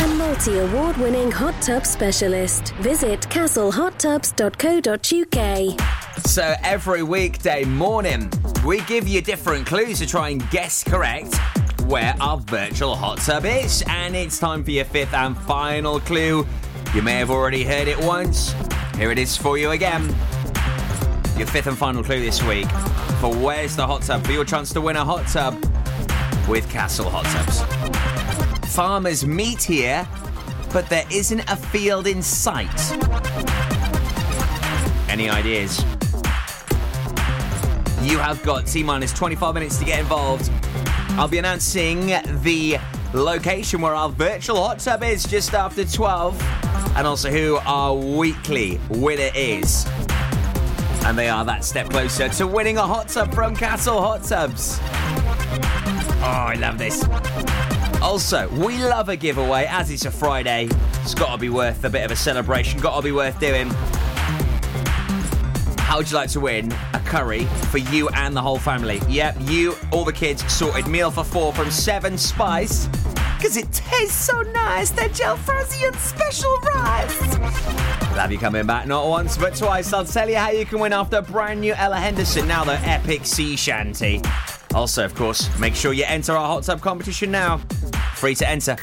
a 0.00 0.08
multi 0.08 0.58
award 0.58 0.96
winning 0.96 1.30
hot 1.30 1.54
tub 1.62 1.86
specialist. 1.86 2.74
Visit 2.80 3.20
castlehottubs.co.uk. 3.20 5.80
So 6.26 6.54
every 6.62 7.04
weekday 7.04 7.64
morning, 7.64 8.32
we 8.66 8.80
give 8.82 9.06
you 9.06 9.22
different 9.22 9.66
clues 9.66 10.00
to 10.00 10.06
try 10.06 10.30
and 10.30 10.50
guess 10.50 10.82
correct 10.82 11.36
where 11.84 12.14
our 12.20 12.38
virtual 12.38 12.94
hot 12.94 13.18
tub 13.18 13.44
is. 13.44 13.82
And 13.86 14.14
it's 14.14 14.38
time 14.38 14.62
for 14.64 14.70
your 14.72 14.84
fifth 14.84 15.14
and 15.14 15.36
final 15.36 16.00
clue. 16.00 16.46
You 16.92 17.02
may 17.02 17.14
have 17.14 17.30
already 17.30 17.62
heard 17.62 17.86
it 17.86 17.96
once. 17.98 18.52
Here 18.96 19.12
it 19.12 19.18
is 19.18 19.36
for 19.36 19.56
you 19.56 19.70
again. 19.70 20.02
Your 21.36 21.46
fifth 21.46 21.68
and 21.68 21.78
final 21.78 22.02
clue 22.02 22.20
this 22.20 22.42
week 22.42 22.68
for 23.20 23.32
Where's 23.32 23.76
the 23.76 23.86
Hot 23.86 24.02
Tub? 24.02 24.26
For 24.26 24.32
your 24.32 24.44
chance 24.44 24.72
to 24.72 24.80
win 24.80 24.96
a 24.96 25.04
hot 25.04 25.24
tub 25.28 25.54
with 26.48 26.68
Castle 26.68 27.08
Hot 27.08 27.24
Tubs. 27.26 28.74
Farmers 28.74 29.24
meet 29.24 29.62
here, 29.62 30.06
but 30.72 30.88
there 30.88 31.04
isn't 31.12 31.48
a 31.48 31.54
field 31.54 32.08
in 32.08 32.22
sight. 32.22 32.68
Any 35.08 35.30
ideas? 35.30 35.78
You 38.02 38.18
have 38.18 38.42
got 38.42 38.66
T 38.66 38.82
minus 38.82 39.12
25 39.12 39.54
minutes 39.54 39.78
to 39.78 39.84
get 39.84 40.00
involved. 40.00 40.50
I'll 41.10 41.28
be 41.28 41.38
announcing 41.38 42.06
the 42.42 42.78
location 43.14 43.80
where 43.80 43.94
our 43.94 44.08
virtual 44.08 44.56
hot 44.56 44.80
tub 44.80 45.04
is 45.04 45.24
just 45.24 45.54
after 45.54 45.84
12, 45.84 46.59
and 46.96 47.06
also 47.06 47.30
who 47.30 47.56
our 47.66 47.94
weekly 47.94 48.80
winner 48.88 49.30
is. 49.34 49.86
And 51.04 51.18
they 51.18 51.28
are 51.28 51.44
that 51.44 51.64
step 51.64 51.88
closer 51.90 52.28
to 52.28 52.46
winning 52.46 52.76
a 52.76 52.82
hot 52.82 53.08
tub 53.08 53.34
from 53.34 53.56
Castle 53.56 54.00
Hot 54.00 54.22
Tubs. 54.22 54.78
Oh, 56.22 56.46
I 56.48 56.56
love 56.60 56.78
this. 56.78 57.02
Also, 58.02 58.48
we 58.50 58.78
love 58.78 59.08
a 59.08 59.16
giveaway 59.16 59.66
as 59.68 59.90
it's 59.90 60.04
a 60.04 60.10
Friday. 60.10 60.68
It's 61.02 61.14
got 61.14 61.32
to 61.32 61.38
be 61.38 61.48
worth 61.48 61.84
a 61.84 61.90
bit 61.90 62.04
of 62.04 62.10
a 62.10 62.16
celebration, 62.16 62.80
got 62.80 62.96
to 62.96 63.02
be 63.02 63.12
worth 63.12 63.38
doing. 63.40 63.70
How 65.78 65.96
would 65.96 66.10
you 66.10 66.16
like 66.16 66.30
to 66.30 66.40
win 66.40 66.72
a 66.92 67.00
curry 67.00 67.44
for 67.70 67.78
you 67.78 68.08
and 68.10 68.36
the 68.36 68.40
whole 68.40 68.58
family? 68.58 69.00
Yep, 69.08 69.36
you, 69.40 69.74
all 69.90 70.04
the 70.04 70.12
kids, 70.12 70.44
sorted 70.52 70.86
meal 70.86 71.10
for 71.10 71.24
four 71.24 71.52
from 71.52 71.70
Seven 71.70 72.16
Spice. 72.16 72.88
Because 73.40 73.56
it 73.56 73.72
tastes 73.72 74.22
so 74.22 74.42
nice, 74.42 74.90
they're 74.90 75.08
Jalfrezi 75.08 75.86
and 75.86 75.96
special 75.96 76.54
rice. 76.58 77.18
We'll 78.10 78.20
have 78.20 78.30
you 78.30 78.36
coming 78.36 78.66
back 78.66 78.86
not 78.86 79.08
once 79.08 79.38
but 79.38 79.56
twice. 79.56 79.94
I'll 79.94 80.04
tell 80.04 80.28
you 80.28 80.36
how 80.36 80.50
you 80.50 80.66
can 80.66 80.78
win 80.78 80.92
after 80.92 81.16
a 81.16 81.22
brand 81.22 81.62
new 81.62 81.72
Ella 81.72 81.96
Henderson, 81.96 82.46
now 82.46 82.64
the 82.64 82.74
epic 82.86 83.24
sea 83.24 83.56
shanty. 83.56 84.20
Also, 84.74 85.06
of 85.06 85.14
course, 85.14 85.58
make 85.58 85.74
sure 85.74 85.94
you 85.94 86.04
enter 86.06 86.32
our 86.32 86.46
hot 86.46 86.64
tub 86.64 86.82
competition 86.82 87.30
now. 87.30 87.56
Free 88.14 88.34
to 88.34 88.46
enter. 88.46 88.76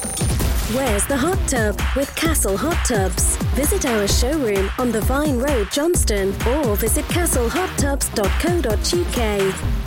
Where's 0.74 1.06
the 1.06 1.18
hot 1.18 1.38
tub? 1.48 1.80
With 1.96 2.16
Castle 2.16 2.58
Hot 2.58 2.84
Tubs. 2.84 3.36
Visit 3.54 3.86
our 3.86 4.08
showroom 4.08 4.72
on 4.80 4.92
the 4.92 5.02
Vine 5.02 5.38
Road, 5.38 5.70
Johnston, 5.72 6.30
or 6.48 6.76
visit 6.76 7.06
castlehottubs.co.uk. 7.06 9.87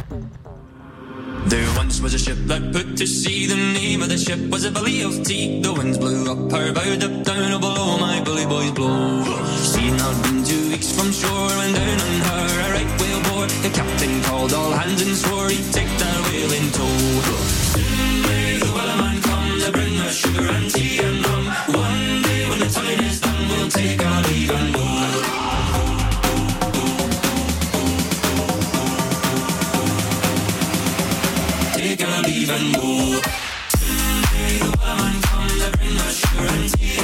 There 1.47 1.77
once 1.77 2.01
was 2.01 2.15
a 2.15 2.19
ship 2.19 2.39
that 2.47 2.73
put 2.73 2.97
to 2.99 3.07
sea. 3.07 3.47
The 3.47 3.57
name 3.57 4.03
of 4.03 4.09
the 4.09 4.19
ship 4.19 4.41
was 4.51 4.65
a 4.65 4.71
Billy 4.71 5.03
of 5.03 5.25
Tea. 5.25 5.61
The 5.63 5.73
winds 5.73 5.99
blew 5.99 6.31
up 6.31 6.53
her 6.53 6.73
bow, 6.73 6.93
up 7.07 7.25
down, 7.25 7.53
oh 7.53 7.59
below 7.59 7.99
my 7.99 8.23
bully 8.23 8.47
boys 8.47 8.71
blow. 8.73 9.25
She 9.73 9.89
had 9.89 10.23
been 10.23 10.45
two 10.45 10.71
weeks 10.71 10.93
from 10.93 11.11
shore 11.11 11.53
when 11.59 11.73
down 11.75 12.01
on 12.07 12.17
her 12.29 12.47
a 12.65 12.73
right 12.77 12.93
whale 13.01 13.23
bore. 13.29 13.49
The 13.65 13.71
captain 13.71 14.23
called 14.23 14.53
all 14.53 14.73
hands 14.73 15.03
and 15.03 15.17
swore 15.17 15.49
he'd 15.49 15.73
take 15.73 15.93
that 16.03 16.19
whale 16.27 16.53
in 16.53 16.67
tow. 16.73 16.99
Soon 17.73 18.23
may 18.23 18.59
the 18.59 18.71
wellerman 18.77 19.23
come 19.23 19.61
to 19.61 19.73
bring 19.73 19.97
us 19.99 20.15
sugar 20.15 20.47
and 20.47 20.71
tea 20.71 20.99
and 20.99 21.27
rum. 21.27 21.47
One 21.75 22.23
day 22.23 22.49
when 22.49 22.59
the 22.61 22.69
time 22.69 23.01
is 23.01 23.21
done, 23.21 23.49
we'll 23.49 23.69
take 23.69 24.03
sugar 36.79 37.00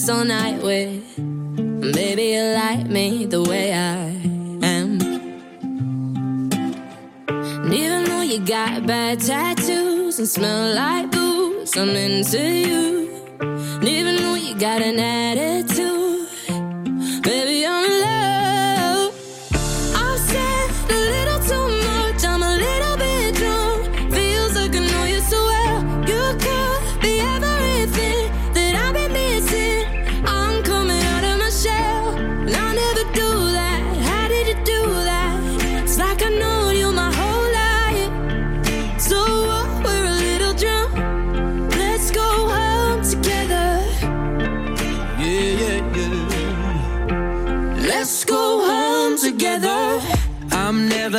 dance 0.00 0.08
all 0.08 0.24
night 0.24 0.62
with. 0.62 1.18
Maybe 1.18 2.32
you 2.34 2.42
like 2.54 2.86
me 2.86 3.26
the 3.26 3.42
way 3.42 3.72
I 3.72 4.08
am. 4.64 5.00
And 7.28 7.74
even 7.74 8.04
though 8.04 8.22
you 8.22 8.40
got 8.40 8.86
bad 8.86 9.20
tattoos 9.20 10.18
and 10.18 10.28
smell 10.28 10.74
like 10.74 11.10
booze, 11.10 11.76
I'm 11.76 11.90
into 11.90 12.40
you. 12.40 13.10
And 13.40 13.88
even 13.88 14.16
though 14.16 14.36
you 14.36 14.54
got 14.58 14.82
an 14.82 14.98
attitude, 14.98 15.99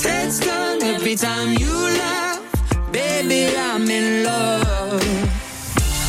eyes. 0.00 0.12
Heads 0.12 0.40
turn 0.40 0.82
every 0.82 1.16
time 1.16 1.56
you 1.58 1.72
laugh. 1.72 2.40
Baby, 2.92 3.56
I'm 3.56 3.88
in 3.90 4.24
love. 4.24 5.02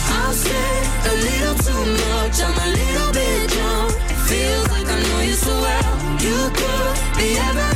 I've 0.10 0.36
said 0.36 0.84
a 1.06 1.16
little 1.16 1.56
too 1.56 1.86
much, 1.92 2.42
I'm 2.42 2.58
a 2.58 2.70
little 2.72 3.12
bit 3.14 3.50
drunk. 3.50 3.94
Feels 4.28 4.70
like 4.70 4.88
I 4.88 5.02
know 5.04 5.22
you 5.22 5.34
so 5.34 5.54
well. 5.62 5.98
You 6.22 6.50
could 6.54 7.18
be 7.18 7.38
everything 7.38 7.71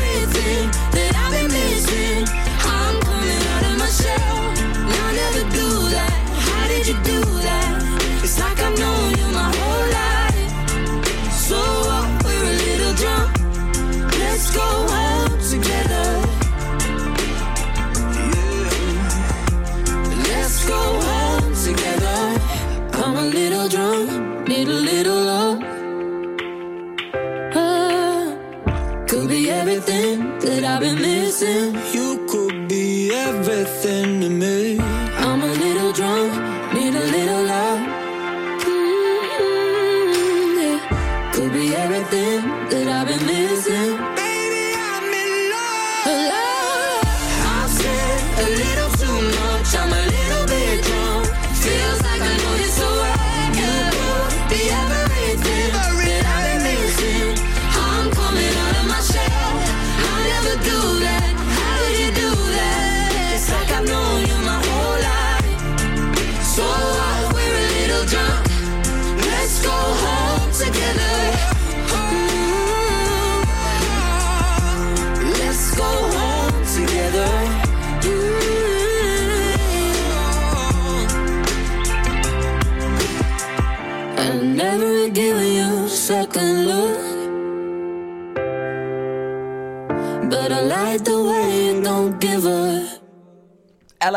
could 29.15 29.29
be 29.29 29.49
everything 29.49 30.19
that 30.39 30.63
I've 30.65 30.81
been 30.81 31.01
missing. 31.01 31.73
You 31.93 32.27
could 32.27 32.67
be 32.67 33.13
everything 33.13 34.19
to 34.19 34.29
me. 34.29 34.74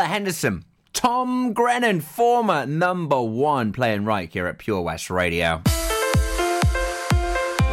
Henderson. 0.08 0.64
Tom 0.92 1.52
Grennan, 1.52 2.00
former 2.00 2.66
number 2.66 3.22
one, 3.22 3.72
playing 3.72 4.04
right 4.04 4.28
here 4.28 4.46
at 4.46 4.58
Pure 4.58 4.80
West 4.80 5.10
Radio. 5.10 5.62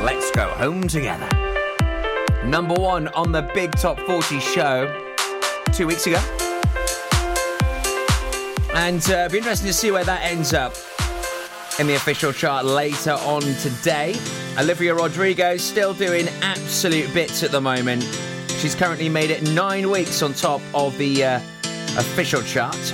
Let's 0.04 0.30
go 0.32 0.50
home 0.50 0.88
together. 0.88 1.28
Number 2.46 2.76
one 2.76 3.08
on 3.10 3.32
the 3.32 3.42
Big 3.56 3.72
Top 3.72 4.00
40 4.02 4.40
show 4.40 5.14
two 5.74 5.88
weeks 5.88 6.06
ago. 6.06 6.20
And 8.76 9.02
uh, 9.10 9.14
it'll 9.14 9.32
be 9.32 9.38
interesting 9.38 9.68
to 9.68 9.74
see 9.74 9.90
where 9.90 10.04
that 10.04 10.22
ends 10.24 10.54
up 10.54 10.76
in 11.80 11.88
the 11.88 11.96
official 11.96 12.32
chart 12.32 12.66
later 12.66 13.14
on 13.14 13.42
today. 13.42 14.16
Olivia 14.60 14.94
Rodrigo 14.94 15.58
still 15.58 15.94
doing 15.94 16.28
absolute 16.42 17.12
bits 17.14 17.42
at 17.42 17.52
the 17.52 17.62
moment. 17.62 18.04
She's 18.60 18.76
currently 18.76 19.10
made 19.10 19.32
it 19.32 19.42
nine 19.52 19.90
weeks 19.90 20.22
on 20.22 20.34
top 20.34 20.62
of 20.74 20.98
the 20.98 21.24
uh, 21.24 21.40
official 21.98 22.42
chart. 22.42 22.94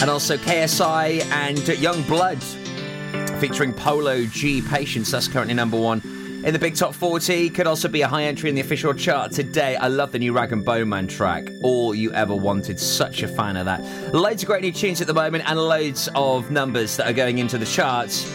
And 0.00 0.10
also 0.10 0.36
KSI 0.36 1.24
and 1.30 1.58
YUNGBLUD 1.58 3.38
featuring 3.38 3.72
Polo 3.72 4.24
G 4.26 4.62
Patience. 4.62 5.10
That's 5.10 5.28
currently 5.28 5.54
number 5.54 5.78
one 5.78 6.00
in 6.44 6.52
the 6.52 6.58
Big 6.58 6.74
Top 6.74 6.94
40. 6.94 7.50
Could 7.50 7.66
also 7.66 7.88
be 7.88 8.02
a 8.02 8.08
high 8.08 8.24
entry 8.24 8.48
in 8.48 8.54
the 8.54 8.60
official 8.60 8.92
chart 8.94 9.32
today. 9.32 9.76
I 9.76 9.88
love 9.88 10.12
the 10.12 10.18
new 10.18 10.32
Rag'n'Bone 10.32 10.88
Man 10.88 11.06
track. 11.06 11.48
All 11.62 11.94
you 11.94 12.12
ever 12.12 12.34
wanted. 12.34 12.78
Such 12.78 13.22
a 13.22 13.28
fan 13.28 13.56
of 13.56 13.64
that. 13.66 13.82
Loads 14.14 14.42
of 14.42 14.48
great 14.48 14.62
new 14.62 14.72
tunes 14.72 15.00
at 15.00 15.06
the 15.06 15.14
moment 15.14 15.48
and 15.48 15.58
loads 15.58 16.08
of 16.14 16.50
numbers 16.50 16.96
that 16.96 17.08
are 17.08 17.12
going 17.12 17.38
into 17.38 17.58
the 17.58 17.66
charts. 17.66 18.30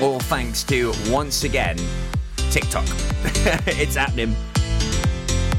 All 0.00 0.20
thanks 0.20 0.62
to, 0.64 0.92
once 1.08 1.44
again, 1.44 1.76
TikTok. 2.50 2.86
it's 3.66 3.96
happening. 3.96 4.34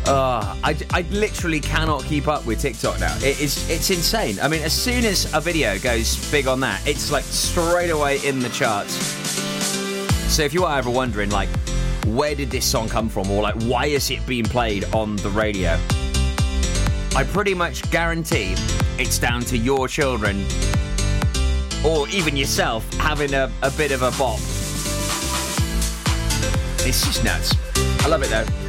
Uh, 0.09 0.55
I, 0.63 0.75
I 0.89 1.01
literally 1.11 1.59
cannot 1.59 2.03
keep 2.03 2.27
up 2.27 2.43
with 2.43 2.59
TikTok 2.61 2.99
now. 2.99 3.15
It 3.17 3.39
is 3.39 3.69
it's 3.69 3.91
insane. 3.91 4.39
I 4.41 4.47
mean, 4.47 4.63
as 4.63 4.73
soon 4.73 5.05
as 5.05 5.31
a 5.35 5.39
video 5.39 5.77
goes 5.77 6.31
big 6.31 6.47
on 6.47 6.59
that, 6.61 6.81
it's 6.87 7.11
like 7.11 7.23
straight 7.23 7.91
away 7.91 8.17
in 8.25 8.39
the 8.39 8.49
charts. 8.49 8.93
So 10.33 10.41
if 10.41 10.51
you 10.51 10.65
are 10.65 10.79
ever 10.79 10.89
wondering, 10.89 11.29
like, 11.29 11.47
where 12.07 12.33
did 12.33 12.49
this 12.49 12.65
song 12.65 12.89
come 12.89 13.07
from, 13.07 13.29
or 13.29 13.43
like, 13.43 13.53
why 13.65 13.85
is 13.85 14.09
it 14.09 14.25
being 14.25 14.45
played 14.45 14.83
on 14.95 15.15
the 15.17 15.29
radio? 15.29 15.77
I 17.15 17.23
pretty 17.31 17.53
much 17.53 17.89
guarantee 17.91 18.55
it's 18.97 19.19
down 19.19 19.41
to 19.41 19.57
your 19.59 19.87
children, 19.87 20.43
or 21.85 22.09
even 22.09 22.35
yourself, 22.35 22.91
having 22.95 23.35
a, 23.35 23.51
a 23.61 23.69
bit 23.69 23.91
of 23.91 24.01
a 24.01 24.09
bop. 24.17 24.39
It's 26.87 27.05
just 27.05 27.23
nuts. 27.23 27.53
I 28.03 28.07
love 28.07 28.23
it 28.23 28.29
though. 28.29 28.68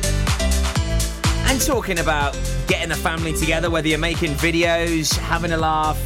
And 1.51 1.61
talking 1.61 1.99
about 1.99 2.39
getting 2.69 2.93
a 2.93 2.95
family 2.95 3.33
together, 3.33 3.71
whether 3.71 3.89
you're 3.89 3.99
making 3.99 4.35
videos, 4.35 5.17
having 5.17 5.51
a 5.51 5.57
laugh, 5.57 5.99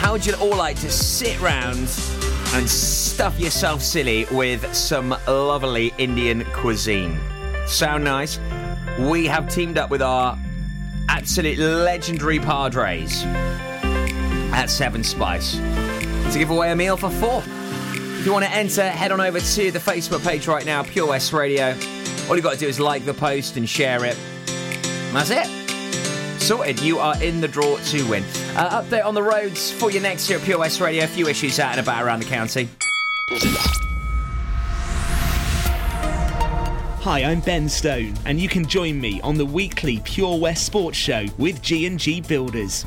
how 0.00 0.12
would 0.12 0.24
you 0.24 0.32
all 0.36 0.56
like 0.56 0.80
to 0.80 0.90
sit 0.90 1.38
round 1.38 1.80
and 2.54 2.66
stuff 2.66 3.38
yourself 3.38 3.82
silly 3.82 4.26
with 4.30 4.74
some 4.74 5.10
lovely 5.28 5.92
Indian 5.98 6.46
cuisine? 6.54 7.20
Sound 7.66 8.04
nice? 8.04 8.40
We 8.98 9.26
have 9.26 9.50
teamed 9.50 9.76
up 9.76 9.90
with 9.90 10.00
our 10.00 10.38
absolute 11.10 11.58
legendary 11.58 12.38
Padres 12.38 13.22
at 14.54 14.70
Seven 14.70 15.04
Spice 15.04 15.56
to 15.56 16.38
give 16.38 16.48
away 16.48 16.72
a 16.72 16.76
meal 16.76 16.96
for 16.96 17.10
four. 17.10 17.42
If 18.18 18.24
you 18.24 18.32
want 18.32 18.46
to 18.46 18.50
enter, 18.50 18.88
head 18.88 19.12
on 19.12 19.20
over 19.20 19.40
to 19.40 19.70
the 19.70 19.78
Facebook 19.78 20.24
page 20.24 20.46
right 20.46 20.64
now, 20.64 20.82
Pure 20.84 21.08
West 21.08 21.34
Radio. 21.34 21.76
All 22.28 22.36
you've 22.36 22.44
got 22.44 22.54
to 22.54 22.58
do 22.58 22.66
is 22.66 22.80
like 22.80 23.04
the 23.04 23.12
post 23.12 23.58
and 23.58 23.68
share 23.68 24.04
it. 24.04 24.16
That's 25.12 25.30
it. 25.30 25.46
Sorted. 26.40 26.80
You 26.80 26.98
are 26.98 27.22
in 27.22 27.40
the 27.40 27.48
draw 27.48 27.76
to 27.76 28.08
win. 28.08 28.24
Uh, 28.56 28.82
update 28.82 29.04
on 29.04 29.14
the 29.14 29.22
roads 29.22 29.70
for 29.70 29.90
you 29.90 30.00
next 30.00 30.28
year 30.28 30.38
at 30.38 30.44
Pure 30.44 30.58
West 30.58 30.80
Radio. 30.80 31.04
A 31.04 31.06
few 31.06 31.28
issues 31.28 31.58
out 31.58 31.72
and 31.72 31.80
about 31.80 32.02
around 32.02 32.20
the 32.20 32.26
county. 32.26 32.68
Hi, 37.02 37.24
I'm 37.24 37.40
Ben 37.40 37.68
Stone, 37.68 38.14
and 38.24 38.40
you 38.40 38.48
can 38.48 38.66
join 38.66 38.98
me 38.98 39.20
on 39.20 39.36
the 39.36 39.44
weekly 39.44 40.00
Pure 40.04 40.38
West 40.38 40.64
Sports 40.64 40.96
Show 40.96 41.26
with 41.36 41.60
G&G 41.60 42.22
Builders. 42.22 42.86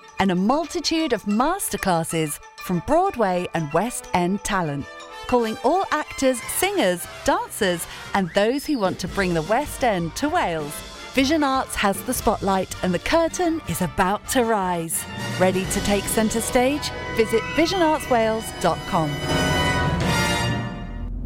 and 0.21 0.31
a 0.31 0.35
multitude 0.35 1.13
of 1.13 1.23
masterclasses 1.23 2.39
from 2.57 2.83
Broadway 2.85 3.47
and 3.55 3.73
West 3.73 4.07
End 4.13 4.43
talent. 4.43 4.85
Calling 5.25 5.57
all 5.63 5.83
actors, 5.89 6.39
singers, 6.43 7.07
dancers, 7.25 7.87
and 8.13 8.29
those 8.35 8.63
who 8.63 8.77
want 8.77 8.99
to 8.99 9.07
bring 9.07 9.33
the 9.33 9.41
West 9.41 9.83
End 9.83 10.15
to 10.17 10.29
Wales. 10.29 10.73
Vision 11.13 11.43
Arts 11.43 11.73
has 11.73 11.99
the 12.03 12.13
spotlight 12.13 12.75
and 12.83 12.93
the 12.93 12.99
curtain 12.99 13.61
is 13.67 13.81
about 13.81 14.25
to 14.29 14.45
rise. 14.45 15.03
Ready 15.39 15.65
to 15.65 15.79
take 15.85 16.03
centre 16.03 16.39
stage? 16.39 16.91
Visit 17.17 17.41
visionartswales.com. 17.55 19.09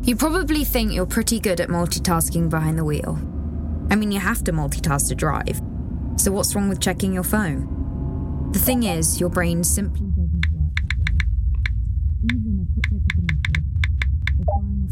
You 0.03 0.15
probably 0.15 0.63
think 0.63 0.93
you're 0.93 1.05
pretty 1.05 1.41
good 1.41 1.59
at 1.59 1.67
multitasking 1.67 2.49
behind 2.49 2.77
the 2.77 2.85
wheel. 2.85 3.19
I 3.91 3.97
mean, 3.97 4.13
you 4.13 4.21
have 4.21 4.41
to 4.45 4.53
multitask 4.53 5.09
to 5.09 5.15
drive. 5.15 5.61
So, 6.15 6.31
what's 6.31 6.55
wrong 6.55 6.69
with 6.69 6.79
checking 6.79 7.11
your 7.11 7.23
phone? 7.23 7.84
The 8.55 8.61
thing 8.61 8.83
is, 8.83 9.19
your 9.19 9.29
brain 9.29 9.65
simply 9.65 10.07
doesn't 10.15 10.45
work 10.53 10.71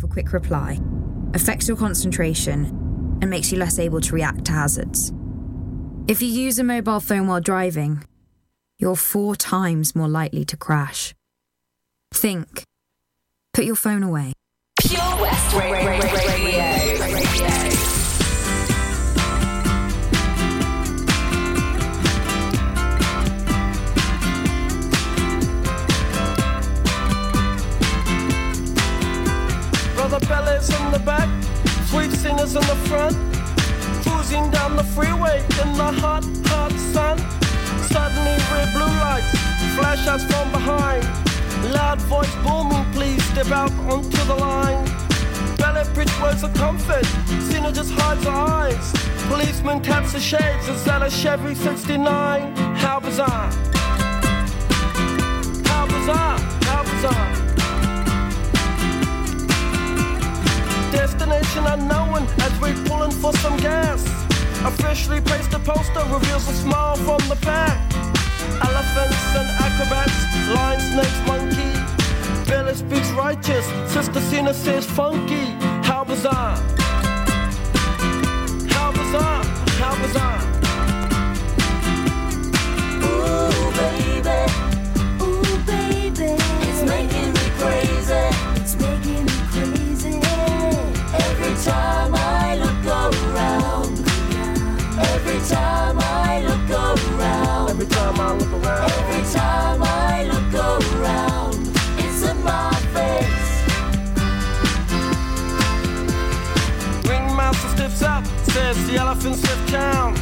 for 0.01 0.07
quick 0.07 0.33
reply 0.33 0.81
affects 1.33 1.69
your 1.69 1.77
concentration 1.77 2.65
and 3.21 3.29
makes 3.29 3.53
you 3.53 3.57
less 3.57 3.79
able 3.79 4.01
to 4.01 4.13
react 4.13 4.43
to 4.45 4.51
hazards. 4.51 5.13
If 6.09 6.21
you 6.21 6.27
use 6.27 6.59
a 6.59 6.63
mobile 6.65 6.99
phone 6.99 7.27
while 7.27 7.39
driving, 7.39 8.03
you're 8.79 8.97
four 8.97 9.33
times 9.33 9.95
more 9.95 10.09
likely 10.09 10.43
to 10.43 10.57
crash. 10.57 11.15
Think. 12.13 12.63
Put 13.53 13.63
your 13.63 13.77
phone 13.77 14.03
away. 14.03 14.33
Pure 14.77 14.99
West 15.21 15.55
Radio. 15.55 16.03
Brother 30.13 30.27
Bellas 30.27 30.69
in 30.85 30.91
the 30.91 30.99
back, 30.99 31.27
sweet 31.87 32.11
singers 32.11 32.53
in 32.53 32.61
the 32.61 32.75
front. 32.85 33.17
Cruising 34.05 34.51
down 34.51 34.75
the 34.75 34.83
freeway 34.83 35.39
in 35.39 35.73
the 35.73 35.91
hot, 36.01 36.23
hot 36.45 36.71
sun. 36.93 37.17
Suddenly 37.89 38.37
red 38.53 38.71
blue 38.73 38.93
lights 39.01 39.31
flash 39.75 40.05
us 40.05 40.23
from 40.25 40.51
behind. 40.51 41.03
Loud 41.73 41.99
voice 42.01 42.31
booming, 42.43 42.85
please 42.91 43.23
step 43.31 43.47
out 43.47 43.71
onto 43.89 44.23
the 44.25 44.35
line. 44.35 44.85
Ballet 45.57 45.91
bridge 45.95 46.13
words 46.21 46.43
of 46.43 46.53
comfort, 46.53 47.05
Cena 47.49 47.71
just 47.71 47.91
hides 47.93 48.23
her 48.25 48.29
eyes. 48.29 48.91
Policeman 49.29 49.81
taps 49.81 50.13
the 50.13 50.19
shades, 50.19 50.67
is 50.67 50.83
that 50.83 51.01
a 51.01 51.09
Chevy 51.09 51.55
69? 51.55 52.55
How 52.75 52.99
bizarre! 52.99 53.49
How 55.65 55.87
bizarre! 55.87 56.37
How 56.37 56.83
bizarre! 56.83 57.42
Destination 61.23 61.65
unknown 61.67 62.27
as 62.39 62.59
we're 62.59 62.75
pulling 62.83 63.11
for 63.11 63.31
some 63.37 63.55
gas. 63.57 64.03
Officially 64.65 65.21
placed 65.21 65.53
a 65.53 65.59
poster 65.59 66.03
reveals 66.11 66.45
a 66.49 66.53
smile 66.53 66.97
from 66.97 67.19
the 67.29 67.37
pack. 67.41 67.79
Elephants 68.61 69.35
and 69.37 69.49
acrobats, 69.65 70.49
lion, 70.53 70.81
snakes, 70.81 71.19
monkey. 71.25 72.49
Billy 72.49 72.73
speaks 72.75 73.09
righteous, 73.11 73.65
Sister 73.89 74.19
Cena 74.19 74.53
says 74.53 74.85
funky. 74.85 75.45
How 75.87 76.03
bizarre! 76.03 76.82
Town. 109.73 110.13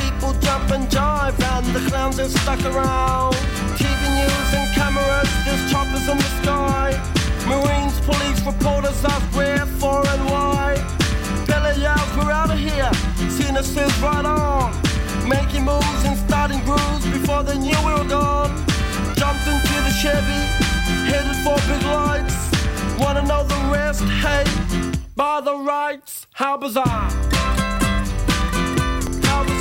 People 0.00 0.32
jump 0.40 0.70
and 0.70 0.88
jive, 0.88 1.38
and 1.52 1.66
the 1.76 1.82
clowns 1.90 2.18
are 2.18 2.30
stuck 2.30 2.62
around. 2.64 3.34
TV 3.76 4.00
news 4.18 4.50
and 4.58 4.66
cameras, 4.74 5.28
there's 5.44 5.70
choppers 5.70 6.08
in 6.08 6.16
the 6.16 6.30
sky. 6.40 6.88
Marines, 7.46 8.00
police, 8.08 8.40
reporters 8.40 9.04
ask 9.04 9.26
where, 9.36 9.66
for, 9.80 10.00
and 10.08 10.24
why. 10.32 10.68
Billy 11.46 11.74
yells, 11.82 12.10
we're 12.16 12.32
out 12.32 12.50
of 12.50 12.58
here. 12.58 12.90
Cena 13.28 13.62
says, 13.62 13.92
right 14.00 14.24
on. 14.24 14.72
Making 15.28 15.66
moves 15.66 16.02
and 16.08 16.16
starting 16.16 16.60
grooves 16.64 17.04
before 17.16 17.42
they 17.42 17.58
knew 17.58 17.78
we 17.84 17.92
were 17.92 18.08
gone. 18.08 18.50
Jumped 19.20 19.46
into 19.52 19.76
the 19.86 19.92
Chevy, 20.00 20.42
headed 21.10 21.36
for 21.44 21.56
big 21.68 21.82
lights. 21.84 22.38
Wanna 22.98 23.22
know 23.30 23.44
the 23.44 23.60
rest? 23.70 24.04
Hey, 24.24 24.44
by 25.16 25.42
the 25.42 25.54
rights, 25.54 26.26
how 26.32 26.56
bizarre! 26.56 27.19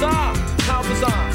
How 0.01 0.81
bizarre! 0.81 1.09
How 1.09 1.28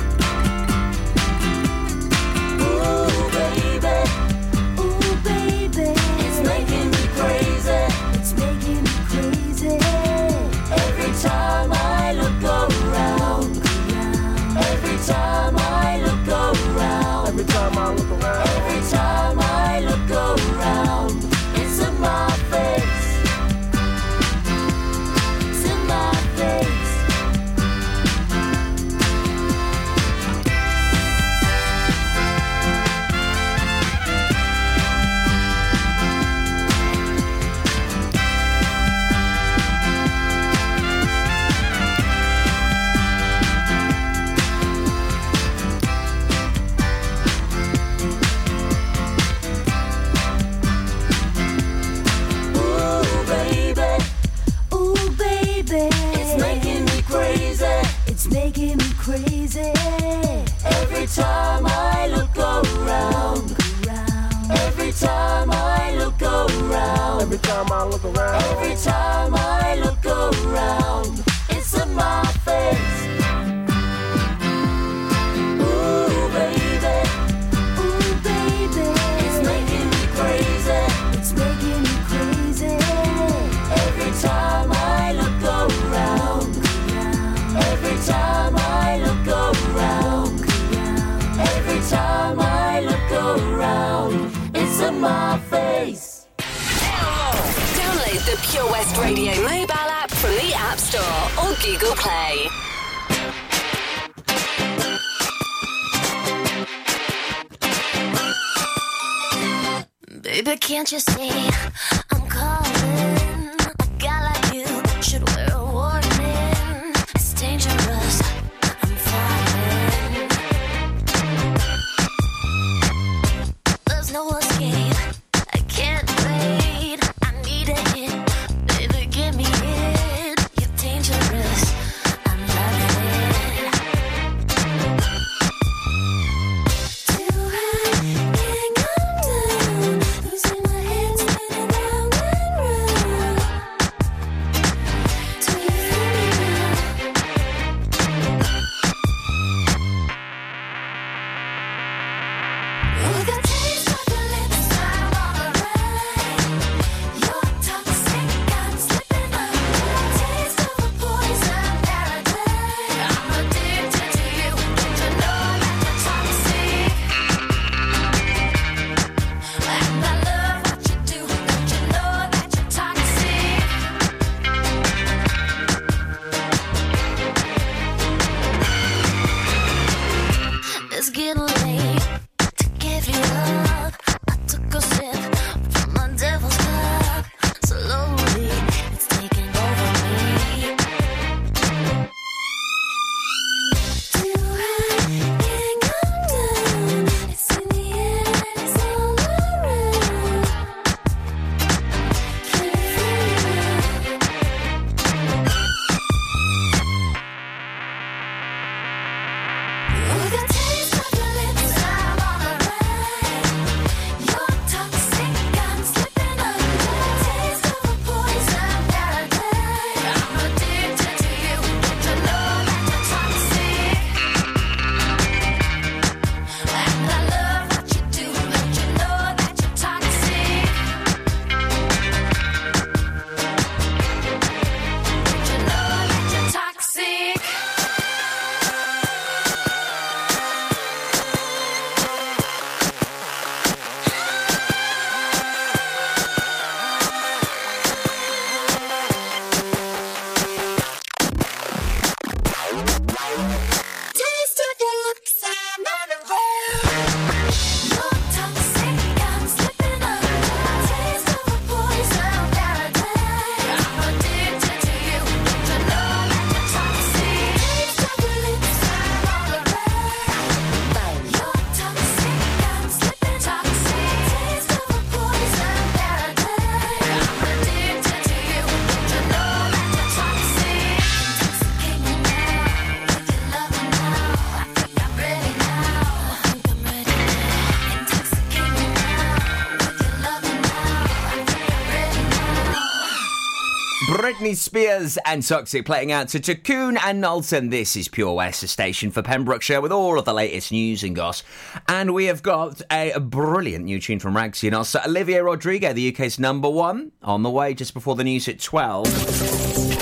Spears 294.75 295.19
and 295.25 295.47
Toxic 295.47 295.87
playing 295.87 296.11
out 296.11 296.27
to 296.31 296.41
Tacoon 296.41 296.99
and 297.05 297.21
Knowlton. 297.21 297.71
This 297.71 297.95
is 297.95 298.09
Pure 298.09 298.35
West, 298.35 298.65
a 298.65 298.67
station 298.67 299.13
for 299.13 299.23
Pembrokeshire 299.23 299.81
with 299.81 299.93
all 299.93 300.19
of 300.19 300.25
the 300.25 300.35
latest 300.35 300.73
news 300.73 301.05
and 301.05 301.15
goss. 301.15 301.45
And 301.87 302.13
we 302.13 302.25
have 302.25 302.43
got 302.43 302.83
a 302.91 303.21
brilliant 303.21 303.85
new 303.85 304.01
tune 304.01 304.19
from 304.19 304.35
Ragsy 304.35 304.67
and 304.67 304.75
also 304.75 304.99
Olivia 305.07 305.45
Rodrigo, 305.45 305.93
the 305.93 306.13
UK's 306.13 306.41
number 306.41 306.69
one, 306.69 307.13
on 307.23 307.45
the 307.45 307.51
way 307.51 307.73
just 307.73 307.95
before 307.95 308.17
the 308.17 308.25
news 308.25 308.49
at 308.49 308.59
12. 308.59 309.05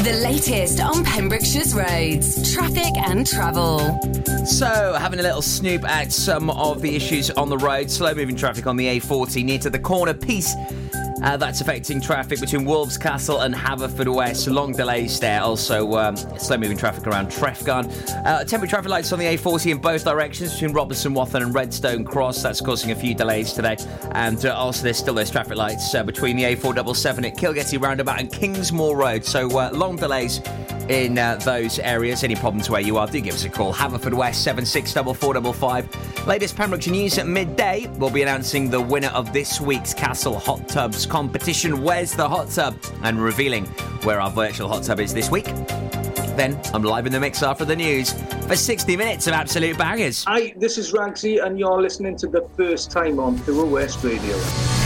The 0.04 0.20
latest 0.24 0.80
on 0.80 1.04
Pembrokeshire's 1.04 1.74
roads, 1.74 2.54
traffic 2.54 2.96
and 2.96 3.26
travel. 3.26 4.00
So, 4.46 4.96
having 4.98 5.20
a 5.20 5.22
little 5.22 5.42
snoop 5.42 5.84
at 5.84 6.12
some 6.12 6.48
of 6.48 6.80
the 6.80 6.96
issues 6.96 7.30
on 7.32 7.50
the 7.50 7.58
road. 7.58 7.90
Slow 7.90 8.14
moving 8.14 8.36
traffic 8.36 8.66
on 8.66 8.76
the 8.76 8.86
A40 8.98 9.44
near 9.44 9.58
to 9.58 9.68
the 9.68 9.78
corner 9.78 10.14
piece. 10.14 10.54
Uh, 11.22 11.36
that's 11.36 11.60
affecting 11.60 12.00
traffic 12.00 12.40
between 12.40 12.66
Wolfscastle 12.66 13.44
and 13.44 13.54
Haverfordwest. 13.54 14.52
Long 14.52 14.72
delays 14.72 15.20
there. 15.20 15.40
Also, 15.40 15.92
um, 15.92 16.16
slow 16.16 16.56
moving 16.56 16.76
traffic 16.76 17.06
around 17.06 17.28
Trefgarn. 17.28 17.86
Uh, 18.26 18.44
temporary 18.44 18.68
traffic 18.68 18.90
lights 18.90 19.12
on 19.12 19.18
the 19.18 19.26
A40 19.26 19.72
in 19.72 19.78
both 19.78 20.04
directions 20.04 20.52
between 20.52 20.74
Robeston 20.74 21.14
Wathen 21.14 21.42
and 21.42 21.54
Redstone 21.54 22.04
Cross. 22.04 22.42
That's 22.42 22.60
causing 22.60 22.90
a 22.90 22.96
few 22.96 23.14
delays 23.14 23.52
today. 23.52 23.76
And 24.12 24.44
uh, 24.44 24.56
also, 24.56 24.82
there's 24.82 24.98
still 24.98 25.14
those 25.14 25.30
traffic 25.30 25.56
lights 25.56 25.94
uh, 25.94 26.02
between 26.02 26.36
the 26.36 26.44
A477 26.44 27.26
at 27.26 27.36
Kilgetty 27.36 27.80
Roundabout 27.80 28.18
and 28.18 28.32
Kingsmoor 28.32 28.96
Road. 28.96 29.24
So, 29.24 29.48
uh, 29.58 29.70
long 29.72 29.96
delays 29.96 30.40
in 30.88 31.18
uh, 31.18 31.36
those 31.36 31.78
areas. 31.78 32.24
Any 32.24 32.36
problems 32.36 32.68
where 32.70 32.80
you 32.80 32.96
are, 32.98 33.06
do 33.06 33.20
give 33.20 33.34
us 33.34 33.44
a 33.44 33.48
call. 33.48 33.72
Haverfordwest 33.72 34.36
764455. 34.36 36.26
Latest 36.26 36.56
Pembrokeshire 36.56 36.92
news 36.92 37.18
at 37.18 37.26
midday. 37.26 37.88
We'll 37.98 38.10
be 38.10 38.22
announcing 38.22 38.70
the 38.70 38.80
winner 38.80 39.08
of 39.08 39.32
this 39.32 39.60
week's 39.60 39.94
Castle 39.94 40.38
Hot 40.38 40.68
Tubs 40.68 41.06
competition. 41.06 41.82
Where's 41.82 42.14
the 42.14 42.28
hot 42.28 42.50
tub? 42.50 42.76
And 43.02 43.20
revealing 43.20 43.66
where 44.04 44.20
our 44.20 44.30
virtual 44.30 44.68
hot 44.68 44.84
tub 44.84 45.00
is 45.00 45.14
this 45.14 45.30
week. 45.30 45.46
Then 46.36 46.58
I'm 46.72 46.82
live 46.82 47.06
in 47.06 47.12
the 47.12 47.20
mix 47.20 47.42
after 47.42 47.64
the 47.64 47.76
news 47.76 48.12
for 48.46 48.56
60 48.56 48.96
minutes 48.96 49.26
of 49.26 49.34
absolute 49.34 49.76
bangers. 49.76 50.24
Hi, 50.24 50.54
this 50.56 50.78
is 50.78 50.92
Ragsy, 50.92 51.44
and 51.44 51.58
you're 51.58 51.80
listening 51.80 52.16
to 52.18 52.26
the 52.26 52.48
first 52.56 52.90
time 52.90 53.20
on 53.20 53.38
Pure 53.42 53.66
West 53.66 54.02
Radio. 54.02 54.81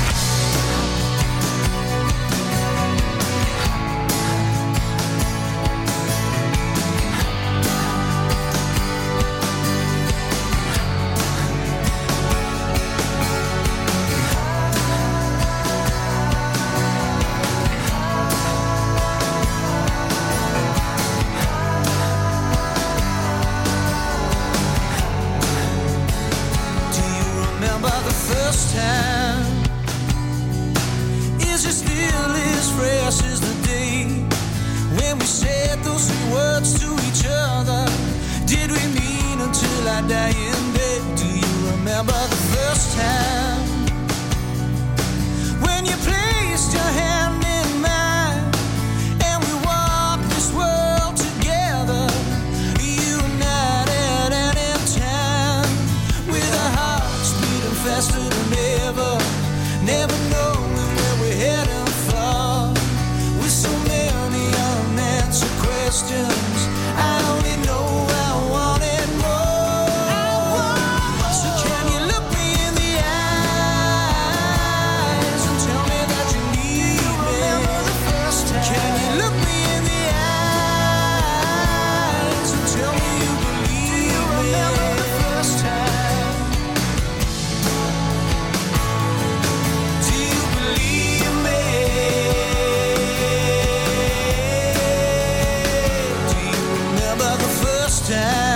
understand. 97.96 98.55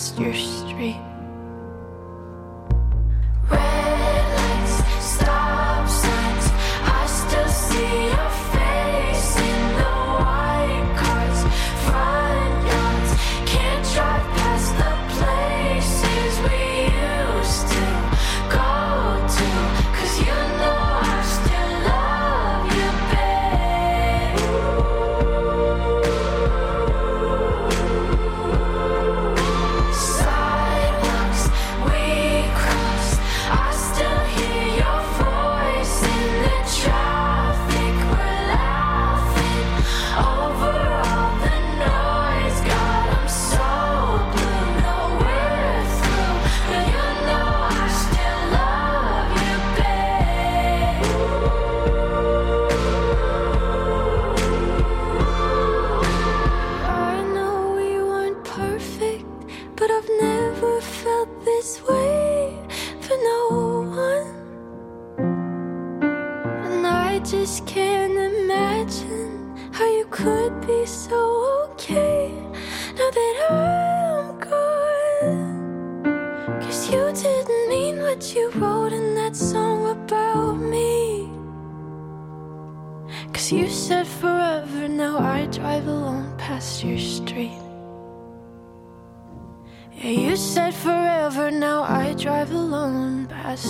Past 0.00 0.18
your 0.18 0.34
street. 0.34 1.19